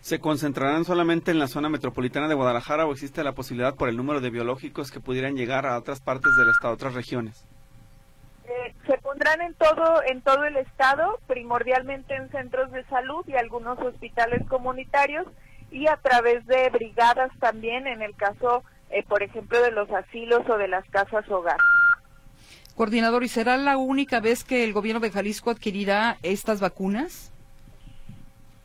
¿Se 0.00 0.18
concentrarán 0.18 0.86
solamente 0.86 1.30
en 1.30 1.38
la 1.38 1.46
zona 1.46 1.68
metropolitana 1.68 2.26
de 2.26 2.34
Guadalajara 2.34 2.86
o 2.86 2.92
existe 2.92 3.22
la 3.22 3.32
posibilidad 3.32 3.74
por 3.74 3.90
el 3.90 3.98
número 3.98 4.22
de 4.22 4.30
biológicos 4.30 4.90
que 4.90 5.00
pudieran 5.00 5.36
llegar 5.36 5.66
a 5.66 5.76
otras 5.76 6.00
partes 6.00 6.34
del 6.38 6.48
estado, 6.48 6.72
a 6.72 6.74
otras 6.74 6.94
regiones? 6.94 7.44
Eh, 8.44 8.74
se 8.86 8.96
pondrán 8.98 9.42
en 9.42 9.54
todo 9.54 10.02
en 10.06 10.22
todo 10.22 10.44
el 10.44 10.56
estado, 10.56 11.18
primordialmente 11.26 12.14
en 12.14 12.30
centros 12.30 12.72
de 12.72 12.84
salud 12.84 13.24
y 13.28 13.34
algunos 13.34 13.78
hospitales 13.78 14.42
comunitarios 14.48 15.26
y 15.70 15.86
a 15.86 15.96
través 15.96 16.46
de 16.46 16.70
brigadas 16.70 17.30
también 17.38 17.86
en 17.86 18.02
el 18.02 18.14
caso, 18.16 18.64
eh, 18.90 19.02
por 19.06 19.22
ejemplo, 19.22 19.60
de 19.60 19.70
los 19.70 19.90
asilos 19.90 20.48
o 20.48 20.56
de 20.56 20.68
las 20.68 20.84
casas 20.90 21.28
hogar. 21.30 21.58
Coordinador, 22.74 23.22
¿y 23.24 23.28
será 23.28 23.56
la 23.56 23.76
única 23.76 24.20
vez 24.20 24.44
que 24.44 24.64
el 24.64 24.72
gobierno 24.72 25.00
de 25.00 25.10
Jalisco 25.10 25.50
adquirirá 25.50 26.18
estas 26.22 26.60
vacunas? 26.60 27.32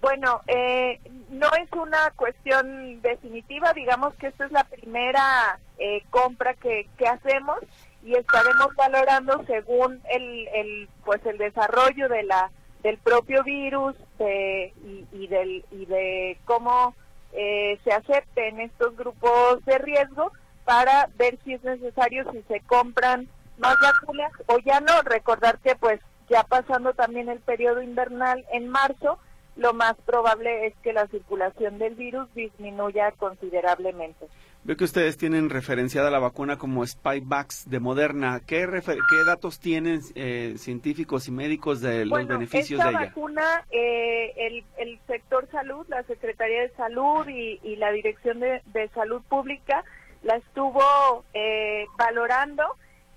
Bueno, 0.01 0.41
eh, 0.47 0.99
no 1.29 1.47
es 1.61 1.71
una 1.73 2.11
cuestión 2.15 3.01
definitiva, 3.01 3.73
digamos 3.73 4.13
que 4.15 4.27
esta 4.27 4.45
es 4.45 4.51
la 4.51 4.63
primera 4.63 5.59
eh, 5.79 6.03
compra 6.09 6.53
que, 6.53 6.87
que 6.97 7.07
hacemos 7.07 7.57
y 8.03 8.15
estaremos 8.15 8.73
valorando 8.75 9.43
según 9.47 10.01
el, 10.09 10.47
el 10.47 10.89
pues 11.03 11.25
el 11.25 11.37
desarrollo 11.37 12.07
de 12.07 12.23
la 12.23 12.51
del 12.83 12.97
propio 12.99 13.43
virus 13.43 13.95
y, 14.19 15.27
del, 15.27 15.65
y 15.71 15.85
de 15.87 16.37
cómo 16.45 16.95
eh, 17.33 17.79
se 17.83 17.91
acepten 17.91 18.61
estos 18.61 18.95
grupos 18.95 19.65
de 19.65 19.77
riesgo 19.79 20.31
para 20.63 21.09
ver 21.17 21.37
si 21.43 21.53
es 21.53 21.63
necesario 21.63 22.31
si 22.31 22.43
se 22.43 22.61
compran 22.61 23.27
más 23.57 23.75
vacunas 23.81 24.31
o 24.47 24.57
ya 24.59 24.79
no 24.79 25.01
recordar 25.03 25.59
que 25.59 25.75
pues 25.75 25.99
ya 26.29 26.43
pasando 26.43 26.93
también 26.93 27.29
el 27.29 27.39
periodo 27.39 27.81
invernal 27.81 28.45
en 28.51 28.69
marzo 28.69 29.19
lo 29.57 29.73
más 29.73 29.95
probable 30.05 30.67
es 30.67 30.73
que 30.83 30.93
la 30.93 31.07
circulación 31.07 31.79
del 31.79 31.95
virus 31.95 32.31
disminuya 32.35 33.11
considerablemente. 33.13 34.27
Veo 34.63 34.75
que 34.75 34.83
ustedes 34.83 35.17
tienen 35.17 35.49
referenciada 35.49 36.11
la 36.11 36.19
vacuna 36.19 36.57
como 36.57 36.85
Spikevax 36.85 37.69
de 37.69 37.79
Moderna. 37.79 38.41
¿Qué, 38.45 38.67
qué 38.85 39.23
datos 39.25 39.59
tienen 39.59 40.01
eh, 40.15 40.55
científicos 40.57 41.27
y 41.27 41.31
médicos 41.31 41.81
de 41.81 42.05
los 42.05 42.27
beneficios 42.27 42.83
de 42.83 42.89
ella? 42.89 42.99
Vacuna, 42.99 43.65
eh, 43.71 44.33
el, 44.35 44.65
el, 44.77 44.99
sector 45.07 45.47
salud, 45.51 45.85
la 45.87 46.03
Secretaría 46.03 46.61
de 46.61 46.69
Salud 46.75 47.27
y, 47.27 47.59
y 47.63 47.77
la 47.77 47.91
Dirección 47.91 48.39
de, 48.39 48.61
de, 48.73 48.89
Salud 48.89 49.21
Pública 49.29 49.83
la 50.23 50.35
estuvo 50.35 51.23
eh, 51.33 51.85
valorando 51.97 52.63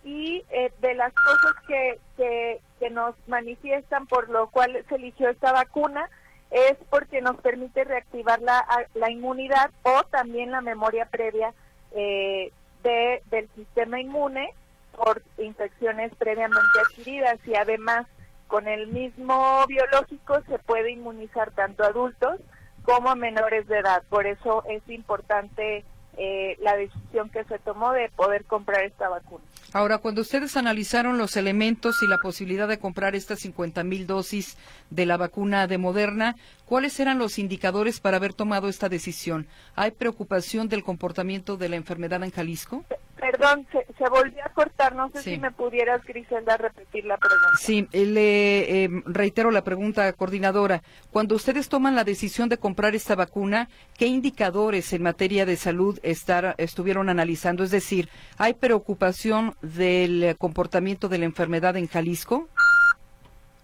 y 0.05 0.45
eh, 0.51 0.73
de 0.81 0.95
las 0.95 1.13
cosas 1.13 1.55
que, 1.67 1.99
que, 2.17 2.61
nos 2.91 3.15
manifiestan 3.29 4.07
por 4.07 4.31
lo 4.31 4.49
cual 4.49 4.85
se 4.89 4.95
eligió 4.97 5.29
esta 5.29 5.53
vacuna 5.53 6.09
es 6.51 6.77
porque 6.89 7.21
nos 7.21 7.37
permite 7.37 7.85
reactivar 7.85 8.41
la, 8.41 8.67
la 8.95 9.11
inmunidad 9.11 9.71
o 9.83 10.03
también 10.05 10.51
la 10.51 10.61
memoria 10.61 11.05
previa 11.05 11.53
eh, 11.93 12.51
de, 12.83 13.23
del 13.31 13.49
sistema 13.55 14.01
inmune 14.01 14.55
por 14.97 15.23
infecciones 15.39 16.13
previamente 16.17 16.81
adquiridas 16.89 17.39
y 17.47 17.55
además 17.55 18.07
con 18.49 18.67
el 18.67 18.89
mismo 18.89 19.65
biológico 19.69 20.43
se 20.49 20.59
puede 20.59 20.91
inmunizar 20.91 21.53
tanto 21.53 21.85
adultos 21.85 22.41
como 22.83 23.15
menores 23.15 23.69
de 23.69 23.79
edad. 23.79 24.03
Por 24.09 24.27
eso 24.27 24.65
es 24.69 24.83
importante 24.89 25.85
eh, 26.17 26.57
la 26.61 26.77
decisión 26.77 27.31
que 27.31 27.45
se 27.45 27.59
tomó 27.59 27.93
de 27.93 28.09
poder 28.11 28.45
comprar 28.45 28.85
esta 28.85 29.09
vacuna. 29.09 29.45
Ahora, 29.73 29.99
cuando 29.99 30.23
ustedes 30.23 30.57
analizaron 30.57 31.17
los 31.17 31.37
elementos 31.37 32.03
y 32.03 32.09
la 32.09 32.19
posibilidad 32.19 32.67
de 32.67 32.79
comprar 32.79 33.15
estas 33.15 33.39
50 33.41 33.85
mil 33.85 34.07
dosis 34.07 34.57
de 34.91 35.07
la 35.07 35.17
vacuna 35.17 35.69
de 35.69 35.79
Moderna, 35.79 36.35
¿cuáles 36.65 36.99
eran 36.99 37.19
los 37.19 37.39
indicadores 37.39 38.01
para 38.01 38.17
haber 38.17 38.35
tomado 38.35 38.69
esta 38.69 38.89
decisión? 38.89 39.47
¿Hay 39.77 39.93
preocupación 39.93 40.69
del 40.69 40.83
comportamiento 40.83 41.57
de 41.57 41.69
la 41.69 41.77
enfermedad 41.77 42.25
en 42.25 42.33
Jalisco? 42.33 42.85
Perdón, 43.21 43.67
se, 43.71 44.09
volvió 44.09 44.45
a 44.45 44.49
cortar. 44.49 44.95
No 44.95 45.11
sé 45.11 45.23
si 45.23 45.39
me 45.39 45.51
pudieras, 45.51 46.03
Griselda, 46.05 46.57
repetir 46.57 47.05
la 47.05 47.19
pregunta. 47.19 47.49
Sí, 47.59 47.87
le 47.93 48.85
em, 48.85 49.03
reitero 49.07 49.51
la 49.51 49.63
pregunta, 49.63 50.13
coordinadora. 50.13 50.83
Cuando 51.11 51.35
ustedes 51.35 51.69
toman 51.69 51.95
la 51.95 52.05
decisión 52.05 52.49
de 52.49 52.59
comprar 52.59 52.95
esta 52.95 53.15
vacuna, 53.15 53.69
¿qué 53.99 54.07
indicadores 54.07 54.93
en 54.93 55.03
materia 55.03 55.47
de 55.47 55.57
salud 55.57 55.99
estar, 56.03 56.55
estuvieron 56.59 57.09
analizando? 57.09 57.63
Es 57.63 57.71
decir, 57.71 58.09
¿hay 58.39 58.55
preocupación 58.55 59.55
del 59.61 60.37
comportamiento 60.39 61.09
de 61.09 61.19
la 61.19 61.27
enfermedad 61.27 61.77
en 61.77 61.87
Jalisco? 61.87 62.49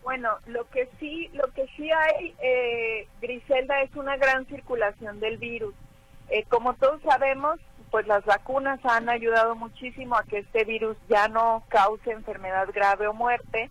Bueno, 0.03 0.39
lo 0.47 0.71
que 0.71 0.89
sí, 1.01 1.29
lo 1.33 1.53
que 1.53 1.67
sí 1.77 1.91
hay, 1.91 2.33
eh, 2.41 3.09
Griselda, 3.21 3.83
es 3.83 3.93
una 3.97 4.17
gran 4.17 4.47
circulación 4.47 5.19
del 5.19 5.37
virus. 5.37 5.75
Eh, 6.29 6.45
como 6.49 6.75
todos 6.75 7.03
sabemos, 7.03 7.59
pues 7.91 8.07
las 8.07 8.25
vacunas 8.25 8.81
han 8.85 9.09
ayudado 9.09 9.55
muchísimo 9.57 10.17
a 10.17 10.25
que 10.25 10.39
este 10.39 10.65
virus 10.65 10.97
ya 11.09 11.29
no 11.29 11.65
cause 11.69 12.11
enfermedad 12.11 12.69
grave 12.75 13.07
o 13.07 13.15
muerte. 13.15 13.71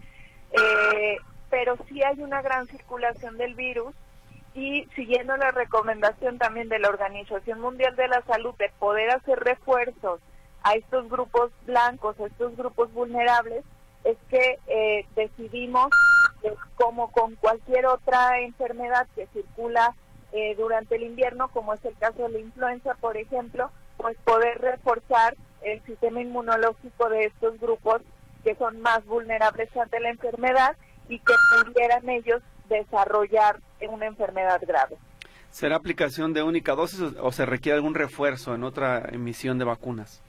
Eh, 0.51 1.17
pero 1.49 1.77
sí 1.87 2.01
hay 2.03 2.21
una 2.21 2.41
gran 2.41 2.67
circulación 2.67 3.37
del 3.37 3.55
virus 3.55 3.93
y 4.53 4.85
siguiendo 4.95 5.35
la 5.37 5.51
recomendación 5.51 6.37
también 6.37 6.69
de 6.69 6.79
la 6.79 6.89
Organización 6.89 7.59
Mundial 7.59 7.95
de 7.95 8.07
la 8.07 8.21
Salud 8.23 8.55
de 8.55 8.71
poder 8.79 9.09
hacer 9.11 9.39
refuerzos 9.39 10.21
a 10.63 10.73
estos 10.73 11.09
grupos 11.09 11.51
blancos, 11.65 12.19
a 12.19 12.25
estos 12.25 12.55
grupos 12.55 12.91
vulnerables, 12.93 13.63
es 14.03 14.17
que 14.29 14.59
eh, 14.67 15.05
decidimos, 15.15 15.89
eh, 16.43 16.53
como 16.75 17.11
con 17.11 17.35
cualquier 17.35 17.85
otra 17.85 18.39
enfermedad 18.39 19.07
que 19.15 19.27
circula 19.27 19.93
eh, 20.31 20.55
durante 20.55 20.95
el 20.95 21.03
invierno, 21.03 21.49
como 21.49 21.73
es 21.73 21.83
el 21.85 21.95
caso 21.97 22.23
de 22.23 22.29
la 22.29 22.39
influenza, 22.39 22.95
por 22.95 23.17
ejemplo, 23.17 23.71
pues 23.97 24.17
poder 24.23 24.59
reforzar 24.59 25.35
el 25.61 25.81
sistema 25.85 26.21
inmunológico 26.21 27.09
de 27.09 27.25
estos 27.25 27.59
grupos 27.59 28.01
que 28.43 28.55
son 28.55 28.79
más 28.81 29.03
vulnerables 29.05 29.75
ante 29.75 29.99
la 29.99 30.09
enfermedad 30.09 30.75
y 31.09 31.19
que 31.19 31.33
pudieran 31.63 32.07
ellos 32.09 32.41
desarrollar 32.69 33.59
una 33.89 34.05
enfermedad 34.05 34.61
grave. 34.65 34.97
¿Será 35.49 35.77
aplicación 35.77 36.33
de 36.33 36.43
única 36.43 36.75
dosis 36.75 37.01
o 37.19 37.31
se 37.31 37.45
requiere 37.45 37.77
algún 37.77 37.95
refuerzo 37.95 38.55
en 38.55 38.63
otra 38.63 39.03
emisión 39.11 39.57
de 39.57 39.65
vacunas? 39.65 40.21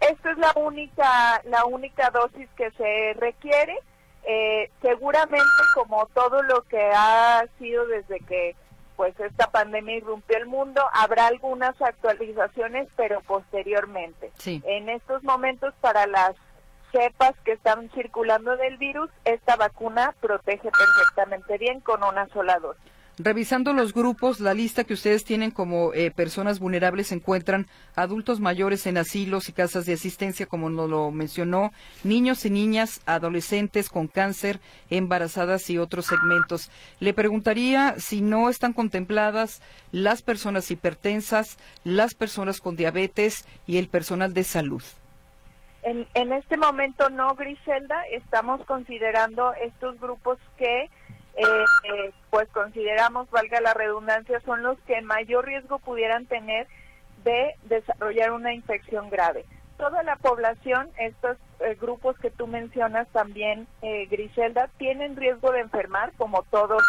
esta 0.00 0.32
es 0.32 0.38
la 0.38 0.52
única, 0.56 1.40
la 1.44 1.64
única 1.64 2.10
dosis 2.10 2.48
que 2.56 2.70
se 2.72 3.14
requiere. 3.18 3.78
Eh, 4.24 4.70
seguramente, 4.80 5.46
como 5.74 6.06
todo 6.14 6.42
lo 6.42 6.62
que 6.62 6.80
ha 6.94 7.44
sido 7.58 7.86
desde 7.86 8.20
que 8.20 8.54
pues 8.96 9.18
esta 9.20 9.50
pandemia 9.50 9.96
irrumpió 9.96 10.36
el 10.36 10.46
mundo, 10.46 10.82
habrá 10.92 11.26
algunas 11.26 11.80
actualizaciones, 11.80 12.88
pero 12.96 13.20
posteriormente. 13.22 14.32
En 14.44 14.88
estos 14.88 15.22
momentos, 15.22 15.74
para 15.80 16.06
las 16.06 16.34
cepas 16.92 17.34
que 17.44 17.52
están 17.52 17.90
circulando 17.90 18.56
del 18.56 18.76
virus, 18.76 19.10
esta 19.24 19.56
vacuna 19.56 20.14
protege 20.20 20.70
perfectamente 20.70 21.58
bien 21.58 21.80
con 21.80 22.04
una 22.04 22.28
sola 22.28 22.58
dosis. 22.58 22.82
Revisando 23.24 23.72
los 23.72 23.94
grupos, 23.94 24.40
la 24.40 24.52
lista 24.52 24.82
que 24.82 24.94
ustedes 24.94 25.24
tienen 25.24 25.52
como 25.52 25.94
eh, 25.94 26.10
personas 26.10 26.58
vulnerables 26.58 27.12
encuentran 27.12 27.68
adultos 27.94 28.40
mayores 28.40 28.84
en 28.88 28.98
asilos 28.98 29.48
y 29.48 29.52
casas 29.52 29.86
de 29.86 29.92
asistencia, 29.92 30.46
como 30.46 30.70
nos 30.70 30.90
lo 30.90 31.08
mencionó, 31.12 31.70
niños 32.02 32.44
y 32.44 32.50
niñas, 32.50 33.00
adolescentes 33.06 33.90
con 33.90 34.08
cáncer, 34.08 34.58
embarazadas 34.90 35.70
y 35.70 35.78
otros 35.78 36.06
segmentos. 36.06 36.68
Le 36.98 37.14
preguntaría 37.14 37.94
si 37.96 38.22
no 38.22 38.48
están 38.48 38.72
contempladas 38.72 39.62
las 39.92 40.20
personas 40.22 40.68
hipertensas, 40.72 41.58
las 41.84 42.14
personas 42.14 42.60
con 42.60 42.74
diabetes 42.74 43.46
y 43.68 43.76
el 43.76 43.86
personal 43.86 44.34
de 44.34 44.42
salud. 44.42 44.82
En, 45.84 46.08
en 46.14 46.32
este 46.32 46.56
momento 46.56 47.08
no, 47.08 47.36
Griselda, 47.36 48.02
estamos 48.10 48.64
considerando 48.64 49.54
estos 49.54 50.00
grupos 50.00 50.38
que 50.56 50.90
eh, 51.34 51.64
eh, 51.84 52.12
pues 52.30 52.48
consideramos, 52.50 53.30
valga 53.30 53.60
la 53.60 53.72
redundancia, 53.72 54.40
son 54.40 54.62
los 54.62 54.78
que 54.80 55.00
mayor 55.00 55.46
riesgo 55.46 55.78
pudieran 55.78 56.26
tener 56.26 56.66
de 57.24 57.54
desarrollar 57.64 58.32
una 58.32 58.52
infección 58.52 59.08
grave. 59.08 59.46
Toda 59.78 60.02
la 60.02 60.16
población, 60.16 60.90
estos 60.98 61.38
eh, 61.60 61.76
grupos 61.80 62.18
que 62.18 62.30
tú 62.30 62.46
mencionas 62.46 63.08
también, 63.08 63.66
Griselda, 64.10 64.68
tienen 64.76 65.16
riesgo 65.16 65.50
de 65.52 65.60
enfermar, 65.60 66.12
como 66.16 66.42
todos 66.44 66.82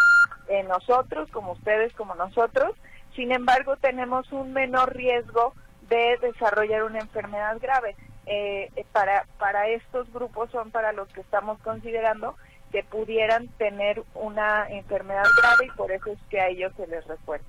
nosotros, 0.68 1.30
como 1.32 1.54
ustedes, 1.54 1.94
como 1.94 2.16
nosotros. 2.16 2.76
Sin 3.16 3.32
embargo, 3.32 3.78
tenemos 3.78 4.32
un 4.32 4.54
menor 4.54 4.96
riesgo 4.96 5.54
de 5.90 6.18
desarrollar 6.22 6.84
una 6.84 7.00
enfermedad 7.00 7.58
grave. 7.62 7.96
para, 8.92 9.26
para 9.40 9.68
estos 9.70 10.12
grupos 10.12 10.52
son 10.52 10.70
para 10.72 10.92
los 10.92 11.08
que 11.10 11.22
estamos 11.22 11.60
considerando 11.60 12.36
que 12.74 12.84
pudieran 12.84 13.48
tener 13.60 14.04
una 14.16 14.68
enfermedad 14.68 15.24
grave 15.40 15.68
y 15.68 15.78
por 15.78 15.92
eso 15.92 16.12
es 16.12 16.20
que 16.30 16.42
a 16.42 16.48
ellos 16.48 16.74
se 16.76 16.88
les 16.88 17.06
refuerza. 17.06 17.46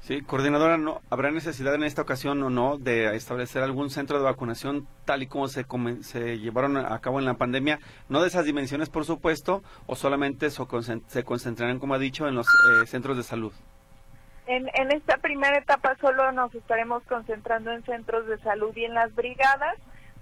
Sí, 0.00 0.20
coordinadora, 0.22 0.76
¿no, 0.76 1.00
¿habrá 1.08 1.30
necesidad 1.30 1.74
en 1.74 1.82
esta 1.82 2.02
ocasión 2.02 2.42
o 2.42 2.50
no 2.50 2.76
de 2.76 3.16
establecer 3.16 3.62
algún 3.62 3.90
centro 3.90 4.18
de 4.18 4.24
vacunación 4.24 4.86
tal 5.06 5.22
y 5.22 5.26
como 5.26 5.48
se, 5.48 5.64
se 6.02 6.38
llevaron 6.38 6.76
a 6.76 6.98
cabo 7.00 7.20
en 7.20 7.24
la 7.24 7.34
pandemia? 7.34 7.80
No 8.08 8.20
de 8.20 8.28
esas 8.28 8.44
dimensiones, 8.44 8.90
por 8.90 9.06
supuesto, 9.06 9.62
o 9.86 9.96
solamente 9.96 10.50
se 10.50 11.24
concentrarán, 11.24 11.78
como 11.78 11.94
ha 11.94 11.98
dicho, 11.98 12.28
en 12.28 12.34
los 12.34 12.46
eh, 12.46 12.86
centros 12.86 13.16
de 13.16 13.22
salud. 13.22 13.52
En, 14.46 14.68
en 14.74 14.92
esta 14.92 15.16
primera 15.18 15.58
etapa 15.58 15.96
solo 16.00 16.32
nos 16.32 16.54
estaremos 16.54 17.02
concentrando 17.04 17.70
en 17.72 17.82
centros 17.84 18.26
de 18.26 18.38
salud 18.38 18.76
y 18.76 18.84
en 18.84 18.94
las 18.94 19.14
brigadas. 19.14 19.76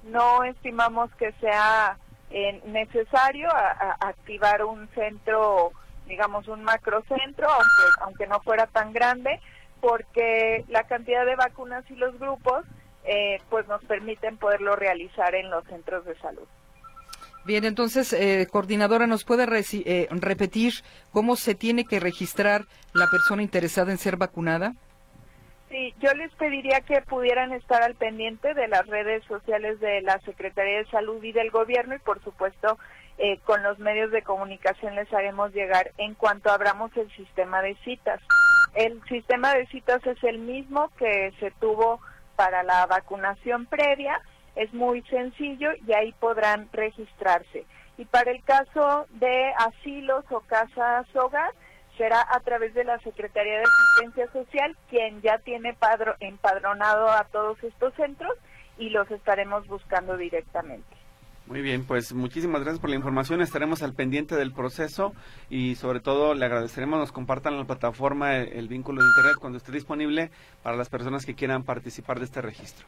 No 0.04 0.44
estimamos 0.44 1.12
que 1.14 1.32
sea 1.40 1.98
eh, 2.30 2.60
necesario 2.66 3.48
a, 3.50 3.96
activar 4.00 4.64
un 4.64 4.88
centro, 4.88 5.72
digamos 6.06 6.48
un 6.48 6.62
macrocentro, 6.62 7.48
aunque, 7.48 8.02
aunque 8.02 8.26
no 8.26 8.40
fuera 8.40 8.66
tan 8.66 8.92
grande, 8.92 9.40
porque 9.80 10.64
la 10.68 10.84
cantidad 10.84 11.24
de 11.24 11.36
vacunas 11.36 11.84
y 11.90 11.94
los 11.94 12.18
grupos 12.18 12.64
eh, 13.04 13.40
pues 13.48 13.66
nos 13.68 13.82
permiten 13.84 14.36
poderlo 14.36 14.76
realizar 14.76 15.34
en 15.34 15.50
los 15.50 15.64
centros 15.64 16.04
de 16.04 16.14
salud. 16.18 16.46
Bien, 17.46 17.64
entonces, 17.64 18.12
eh, 18.12 18.46
coordinadora, 18.50 19.06
¿nos 19.06 19.24
puede 19.24 19.46
eh, 19.46 20.08
repetir 20.10 20.74
cómo 21.12 21.36
se 21.36 21.54
tiene 21.54 21.86
que 21.86 22.00
registrar 22.00 22.66
la 22.92 23.06
persona 23.10 23.42
interesada 23.42 23.90
en 23.90 23.96
ser 23.96 24.18
vacunada? 24.18 24.74
Sí, 25.70 25.94
yo 26.00 26.10
les 26.14 26.32
pediría 26.34 26.80
que 26.80 27.02
pudieran 27.02 27.52
estar 27.52 27.82
al 27.82 27.94
pendiente 27.94 28.54
de 28.54 28.68
las 28.68 28.86
redes 28.86 29.22
sociales 29.24 29.78
de 29.80 30.00
la 30.00 30.18
Secretaría 30.20 30.78
de 30.78 30.86
Salud 30.86 31.22
y 31.22 31.32
del 31.32 31.50
Gobierno 31.50 31.94
y, 31.94 31.98
por 31.98 32.22
supuesto, 32.24 32.78
eh, 33.18 33.38
con 33.44 33.62
los 33.62 33.78
medios 33.78 34.10
de 34.10 34.22
comunicación 34.22 34.94
les 34.94 35.12
haremos 35.12 35.52
llegar 35.52 35.92
en 35.98 36.14
cuanto 36.14 36.50
abramos 36.50 36.96
el 36.96 37.10
sistema 37.16 37.60
de 37.60 37.74
citas. 37.84 38.20
El 38.74 39.02
sistema 39.08 39.54
de 39.54 39.66
citas 39.66 40.06
es 40.06 40.22
el 40.24 40.38
mismo 40.38 40.90
que 40.96 41.32
se 41.38 41.50
tuvo 41.50 42.00
para 42.36 42.62
la 42.62 42.86
vacunación 42.86 43.66
previa, 43.66 44.22
es 44.56 44.72
muy 44.72 45.02
sencillo 45.02 45.70
y 45.86 45.92
ahí 45.92 46.12
podrán 46.12 46.68
registrarse. 46.72 47.66
Y 47.98 48.06
para 48.06 48.30
el 48.30 48.42
caso 48.44 49.06
de 49.10 49.52
asilos 49.58 50.24
o 50.30 50.40
casas 50.40 51.06
hogar, 51.14 51.52
será 51.98 52.24
a 52.30 52.40
través 52.40 52.72
de 52.72 52.84
la 52.84 52.98
Secretaría 53.00 53.58
de 53.58 53.64
Asistencia 53.64 54.32
Social, 54.32 54.76
quien 54.88 55.20
ya 55.20 55.38
tiene 55.38 55.74
padro, 55.74 56.14
empadronado 56.20 57.10
a 57.10 57.24
todos 57.24 57.62
estos 57.62 57.92
centros 57.94 58.32
y 58.78 58.88
los 58.90 59.10
estaremos 59.10 59.66
buscando 59.66 60.16
directamente. 60.16 60.86
Muy 61.46 61.62
bien, 61.62 61.86
pues 61.86 62.12
muchísimas 62.12 62.60
gracias 62.60 62.80
por 62.80 62.90
la 62.90 62.96
información. 62.96 63.40
Estaremos 63.40 63.82
al 63.82 63.94
pendiente 63.94 64.36
del 64.36 64.52
proceso 64.52 65.14
y 65.48 65.76
sobre 65.76 66.00
todo 66.00 66.34
le 66.34 66.44
agradeceremos 66.44 66.98
nos 66.98 67.10
compartan 67.10 67.54
en 67.54 67.60
la 67.60 67.64
plataforma 67.64 68.36
el, 68.36 68.68
vínculo 68.68 69.02
de 69.02 69.08
Internet 69.08 69.36
cuando 69.40 69.56
esté 69.56 69.72
disponible 69.72 70.30
para 70.62 70.76
las 70.76 70.90
personas 70.90 71.24
que 71.24 71.34
quieran 71.34 71.64
participar 71.64 72.18
de 72.18 72.26
este 72.26 72.42
registro. 72.42 72.86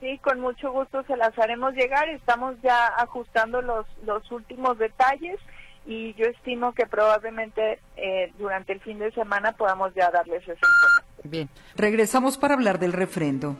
Sí, 0.00 0.18
con 0.18 0.40
mucho 0.40 0.72
gusto 0.72 1.02
se 1.02 1.16
las 1.18 1.38
haremos 1.38 1.74
llegar. 1.74 2.08
Estamos 2.08 2.56
ya 2.62 2.86
ajustando 2.96 3.60
los, 3.60 3.86
los 4.04 4.30
últimos 4.32 4.78
detalles 4.78 5.38
y 5.86 6.14
yo 6.14 6.26
estimo 6.26 6.72
que 6.72 6.86
probablemente 6.86 7.80
eh, 7.96 8.32
durante 8.38 8.72
el 8.72 8.80
fin 8.80 8.98
de 8.98 9.12
semana 9.12 9.52
podamos 9.52 9.94
ya 9.94 10.10
darles 10.10 10.42
esa 10.42 10.52
información. 10.52 11.06
Bien, 11.24 11.48
regresamos 11.76 12.36
para 12.38 12.54
hablar 12.54 12.78
del 12.78 12.92
refrendo. 12.92 13.56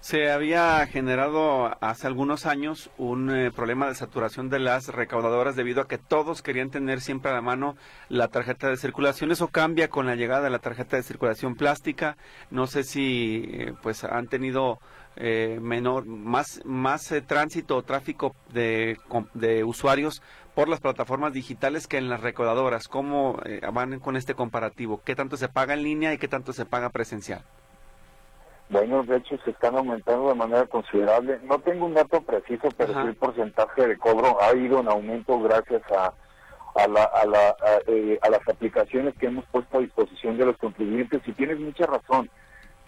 Se 0.00 0.30
había 0.30 0.86
generado 0.86 1.76
hace 1.80 2.06
algunos 2.06 2.46
años 2.46 2.90
un 2.96 3.30
eh, 3.30 3.50
problema 3.50 3.88
de 3.88 3.94
saturación 3.94 4.48
de 4.48 4.60
las 4.60 4.88
recaudadoras 4.88 5.56
debido 5.56 5.82
a 5.82 5.88
que 5.88 5.98
todos 5.98 6.42
querían 6.42 6.70
tener 6.70 7.00
siempre 7.00 7.32
a 7.32 7.34
la 7.34 7.40
mano 7.40 7.76
la 8.08 8.28
tarjeta 8.28 8.68
de 8.68 8.76
circulación. 8.76 9.32
Eso 9.32 9.48
cambia 9.48 9.88
con 9.88 10.06
la 10.06 10.14
llegada 10.14 10.42
de 10.42 10.50
la 10.50 10.60
tarjeta 10.60 10.96
de 10.96 11.02
circulación 11.02 11.56
plástica. 11.56 12.16
No 12.50 12.66
sé 12.66 12.84
si 12.84 13.44
eh, 13.52 13.74
pues 13.82 14.04
han 14.04 14.28
tenido 14.28 14.78
eh, 15.16 15.58
menor 15.60 16.06
más 16.06 16.62
más 16.64 17.12
tránsito 17.26 17.76
o 17.76 17.82
tráfico 17.82 18.34
de, 18.52 18.96
de, 19.34 19.64
usuarios 19.64 20.22
por 20.54 20.68
las 20.68 20.80
plataformas 20.80 21.32
digitales 21.32 21.86
que 21.88 21.98
en 21.98 22.08
las 22.08 22.20
recaudadoras. 22.20 22.86
¿Cómo 22.88 23.40
van 23.72 23.98
con 23.98 24.16
este 24.16 24.34
comparativo? 24.34 25.02
¿Qué 25.04 25.16
tanto 25.16 25.36
se 25.36 25.48
paga 25.48 25.74
en 25.74 25.82
línea 25.82 26.14
y 26.14 26.18
qué 26.18 26.28
tanto 26.28 26.52
se 26.52 26.64
paga 26.64 26.90
presencial? 26.90 27.44
Bueno, 28.72 29.02
de 29.02 29.18
hecho 29.18 29.36
se 29.44 29.50
están 29.50 29.76
aumentando 29.76 30.30
de 30.30 30.34
manera 30.34 30.64
considerable. 30.64 31.38
No 31.42 31.58
tengo 31.58 31.84
un 31.84 31.92
dato 31.92 32.22
preciso, 32.22 32.70
pero 32.74 32.94
sí 32.94 33.06
el 33.06 33.16
porcentaje 33.16 33.86
de 33.86 33.98
cobro 33.98 34.38
ha 34.40 34.54
ido 34.54 34.80
en 34.80 34.88
aumento 34.88 35.38
gracias 35.40 35.82
a, 35.92 36.14
a, 36.80 36.88
la, 36.88 37.04
a, 37.04 37.26
la, 37.26 37.54
eh, 37.86 38.18
a, 38.22 38.30
las 38.30 38.40
aplicaciones 38.48 39.12
que 39.18 39.26
hemos 39.26 39.44
puesto 39.52 39.76
a 39.76 39.82
disposición 39.82 40.38
de 40.38 40.46
los 40.46 40.56
contribuyentes. 40.56 41.20
Y 41.26 41.32
tienes 41.32 41.60
mucha 41.60 41.84
razón. 41.84 42.30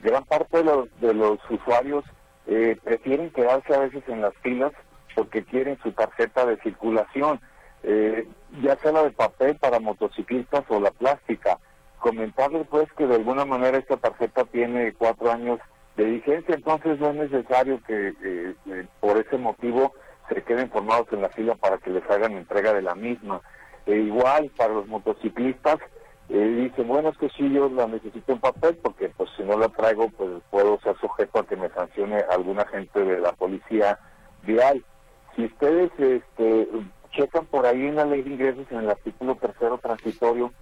Gran 0.01 0.25
parte 0.25 0.57
de 0.57 0.65
los, 0.65 1.01
de 1.03 1.13
los 1.13 1.39
usuarios 1.51 2.03
eh, 2.47 2.79
prefieren 2.83 3.29
quedarse 3.29 3.75
a 3.75 3.81
veces 3.81 4.05
en 4.09 4.23
las 4.23 4.35
filas 4.37 4.73
porque 5.15 5.45
quieren 5.45 5.79
su 5.83 5.93
tarjeta 5.93 6.47
de 6.47 6.57
circulación, 6.63 7.41
eh, 7.83 8.27
ya 8.63 8.75
sea 8.77 8.91
la 8.91 9.03
de 9.03 9.11
papel 9.11 9.57
para 9.57 9.81
motociclistas 9.81 10.65
o 10.69 10.81
la 10.81 10.93
plástica. 10.93 11.59
Comentarles 11.99 12.67
pues 12.71 12.91
que 12.95 13.07
de 13.07 13.17
alguna 13.17 13.45
manera 13.45 13.77
esta 13.77 13.99
tarjeta 13.99 14.47
tiene 14.47 14.95
cuatro 14.95 15.31
años 15.31 15.61
de 15.97 16.05
vigencia, 16.05 16.55
entonces 16.55 16.99
no 16.99 17.11
es 17.11 17.31
necesario 17.31 17.81
que 17.87 18.15
eh, 18.23 18.87
por 19.01 19.17
ese 19.17 19.39
motivo 19.39 19.93
se 20.29 20.43
queden 20.43 20.71
formados 20.71 21.07
en 21.13 21.23
la 21.23 21.29
fila 21.29 21.55
para 21.55 21.79
que 21.79 21.91
les 21.91 22.09
hagan 22.11 22.33
entrega 22.33 22.73
de 22.73 22.83
la 22.83 22.95
misma. 22.95 23.41
E 23.87 23.97
igual 23.97 24.51
para 24.57 24.75
los 24.75 24.87
motociclistas, 24.87 25.79
eh, 26.31 26.39
dicen, 26.39 26.89
bueno, 26.89 27.11
es 27.11 27.19
que 27.19 27.29
sí, 27.31 27.53
yo 27.53 27.69
la 27.69 27.87
necesito 27.87 28.33
en 28.33 28.41
papel 28.41 28.79
porque 28.83 29.11
pues 29.11 29.29
si 29.37 29.43
no 29.43 29.59
la 29.59 29.69
traigo, 29.69 30.09
pues 30.11 30.31
puedo 30.51 30.81
ser 30.81 30.97
sujeto 30.99 31.41
a 31.41 31.47
que 31.47 31.57
me 31.57 31.69
sancione 31.69 32.25
algún 32.31 32.59
agente 32.59 33.05
de 33.05 33.21
la 33.21 33.33
policía 33.33 33.99
vial. 34.43 34.83
Si 35.37 35.45
ustedes 35.45 35.91
este, 35.99 36.69
checan 37.11 37.45
por 37.47 37.67
ahí 37.67 37.87
en 37.87 37.97
la 37.97 38.07
ley 38.07 38.23
de 38.23 38.31
ingresos, 38.31 38.67
en 38.71 38.79
el 38.79 38.91
artículo 38.91 39.37
tercero 39.37 39.79
transitorio, 39.79 40.53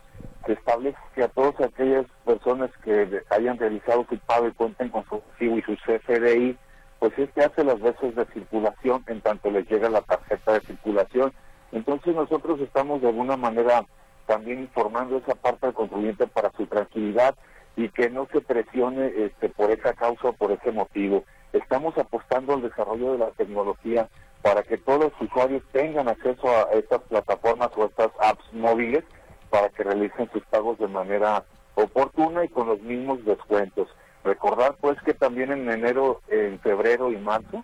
se 0.47 0.53
establece 0.53 0.99
que 1.15 1.25
a 1.25 1.29
todas 1.29 1.61
aquellas 1.61 2.07
personas 2.25 2.71
que 2.85 3.23
hayan 3.31 3.59
realizado 3.59 4.07
su 4.09 4.19
pago 4.19 4.49
y 4.49 4.53
cuenten 4.53 4.89
con 4.89 5.05
su 5.09 5.23
recibo 5.33 5.59
y 5.59 5.63
su 5.63 5.77
CFDI, 5.77 6.57
pues 6.99 7.13
este 7.19 7.45
hace 7.45 7.65
las 7.65 7.81
veces 7.81 8.15
de 8.15 8.25
circulación 8.27 9.03
en 9.09 9.21
tanto 9.21 9.51
les 9.51 9.69
llega 9.69 9.89
la 9.91 10.03
tarjeta 10.03 10.53
de 10.55 10.61
circulación. 10.61 11.33
Entonces 11.73 12.15
nosotros 12.15 12.61
estamos 12.61 13.01
de 13.01 13.09
alguna 13.09 13.37
manera 13.37 13.85
también 14.27 14.61
informando 14.61 15.19
esa 15.19 15.35
parte 15.35 15.67
del 15.67 15.75
contribuyente 15.75 16.27
para 16.27 16.53
su 16.53 16.67
tranquilidad 16.67 17.35
y 17.77 17.89
que 17.89 18.11
no 18.11 18.29
se 18.33 18.41
presione 18.41 19.13
este, 19.17 19.49
por 19.49 19.71
esa 19.71 19.95
causa 19.95 20.29
o 20.29 20.33
por 20.33 20.53
ese 20.53 20.71
motivo. 20.71 21.25
Estamos 21.53 21.97
apostando 21.99 22.55
al 22.55 22.63
desarrollo 22.63 23.13
de 23.13 23.19
la 23.19 23.31
tecnología 23.33 24.09
para 24.43 24.63
que 24.63 24.77
todos 24.79 25.05
los 25.05 25.21
usuarios 25.21 25.63
tengan 25.73 26.09
acceso 26.09 26.49
a 26.49 26.73
estas 26.73 27.01
plataformas 27.03 27.71
o 27.77 27.87
estas 27.87 28.11
apps 28.21 28.45
móviles 28.53 29.05
para 29.53 29.69
que 29.69 29.85
realicen 29.85 30.31
sus 30.33 30.43
pagos 30.47 30.79
de 30.79 30.89
manera 30.89 31.45
oportuna 31.75 32.43
y 32.43 32.49
con 32.49 32.69
los 32.69 32.81
mismos 32.81 33.23
descuentos. 33.27 33.87
Recordar 34.25 34.77
pues 34.81 34.97
que 35.03 35.13
también 35.13 35.53
en 35.53 35.71
enero, 35.71 36.23
en 36.29 36.59
febrero 36.61 37.13
y 37.13 37.19
marzo 37.19 37.63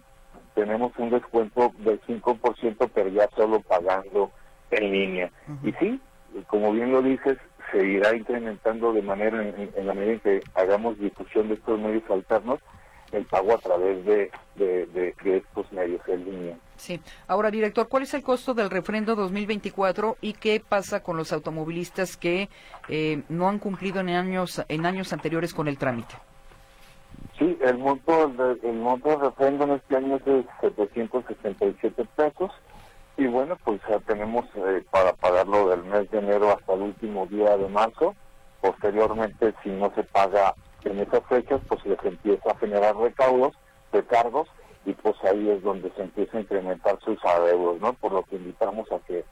tenemos 0.54 0.92
un 0.98 1.08
descuento 1.08 1.72
del 1.78 1.98
5%, 2.02 2.90
pero 2.92 3.08
ya 3.08 3.26
solo 3.34 3.60
pagando 3.60 4.30
en 4.70 4.92
línea. 4.92 5.30
Y 5.64 5.72
sí, 5.72 5.98
como 6.48 6.72
bien 6.72 6.92
lo 6.92 7.00
dices, 7.00 7.38
se 7.72 7.86
irá 7.86 8.14
incrementando 8.14 8.92
de 8.92 9.00
manera 9.00 9.42
en, 9.42 9.86
la 9.86 9.94
medida 9.94 10.12
en 10.12 10.20
que 10.20 10.42
hagamos 10.56 10.98
difusión 10.98 11.48
de 11.48 11.54
estos 11.54 11.80
medios 11.80 12.04
alternos 12.10 12.60
el 13.12 13.24
pago 13.24 13.54
a 13.54 13.58
través 13.58 14.04
de, 14.04 14.30
de 14.56 15.14
estos 15.24 15.72
medios 15.72 16.06
en 16.06 16.24
línea. 16.26 16.58
Sí. 16.78 17.00
Ahora, 17.26 17.50
director, 17.50 17.88
¿cuál 17.88 18.04
es 18.04 18.14
el 18.14 18.22
costo 18.22 18.54
del 18.54 18.70
refrendo 18.70 19.14
2024 19.16 20.16
y 20.20 20.32
qué 20.32 20.62
pasa 20.66 21.02
con 21.02 21.16
los 21.16 21.32
automovilistas 21.32 22.16
que 22.16 22.48
eh, 22.88 23.22
no 23.28 23.48
han 23.48 23.58
cumplido 23.58 24.00
en 24.00 24.10
años 24.10 24.62
en 24.68 24.86
años 24.86 25.12
anteriores 25.12 25.52
con 25.52 25.68
el 25.68 25.76
trámite? 25.76 26.14
Sí, 27.38 27.58
el 27.60 27.78
monto 27.78 28.32
el 28.62 28.74
monto 28.74 29.10
del 29.10 29.20
refrendo 29.20 29.64
en 29.64 29.70
este 29.72 29.96
año 29.96 30.16
es 30.16 30.24
de 30.24 30.44
767 30.60 32.06
pesos 32.16 32.52
y 33.16 33.26
bueno, 33.26 33.56
pues 33.64 33.80
ya 33.88 33.98
tenemos 34.00 34.44
eh, 34.54 34.84
para 34.90 35.12
pagarlo 35.12 35.70
del 35.70 35.82
mes 35.82 36.08
de 36.10 36.18
enero 36.18 36.52
hasta 36.52 36.74
el 36.74 36.82
último 36.82 37.26
día 37.26 37.56
de 37.56 37.68
marzo. 37.68 38.14
Posteriormente, 38.60 39.52
si 39.64 39.70
no 39.70 39.92
se 39.96 40.04
paga 40.04 40.54
en 40.84 41.00
esas 41.00 41.24
fechas, 41.26 41.60
pues 41.68 41.82
se 41.82 41.88
les 41.88 42.04
empieza 42.04 42.50
a 42.50 42.58
generar 42.58 42.96
recaudos, 42.96 43.54
recargos 43.92 44.48
y 44.84 44.92
pues 44.94 45.16
ahí 45.24 45.50
es 45.50 45.62
donde 45.62 45.90
se 45.90 46.02
empieza 46.02 46.38
a 46.38 46.40
incrementar 46.40 46.98
sus 47.00 47.22
adeudos, 47.24 47.80
¿no? 47.80 47.92
Por 47.94 48.12
lo 48.12 48.22
que 48.22 48.36
invitamos 48.36 48.90
a 48.92 48.98
que 49.00 49.24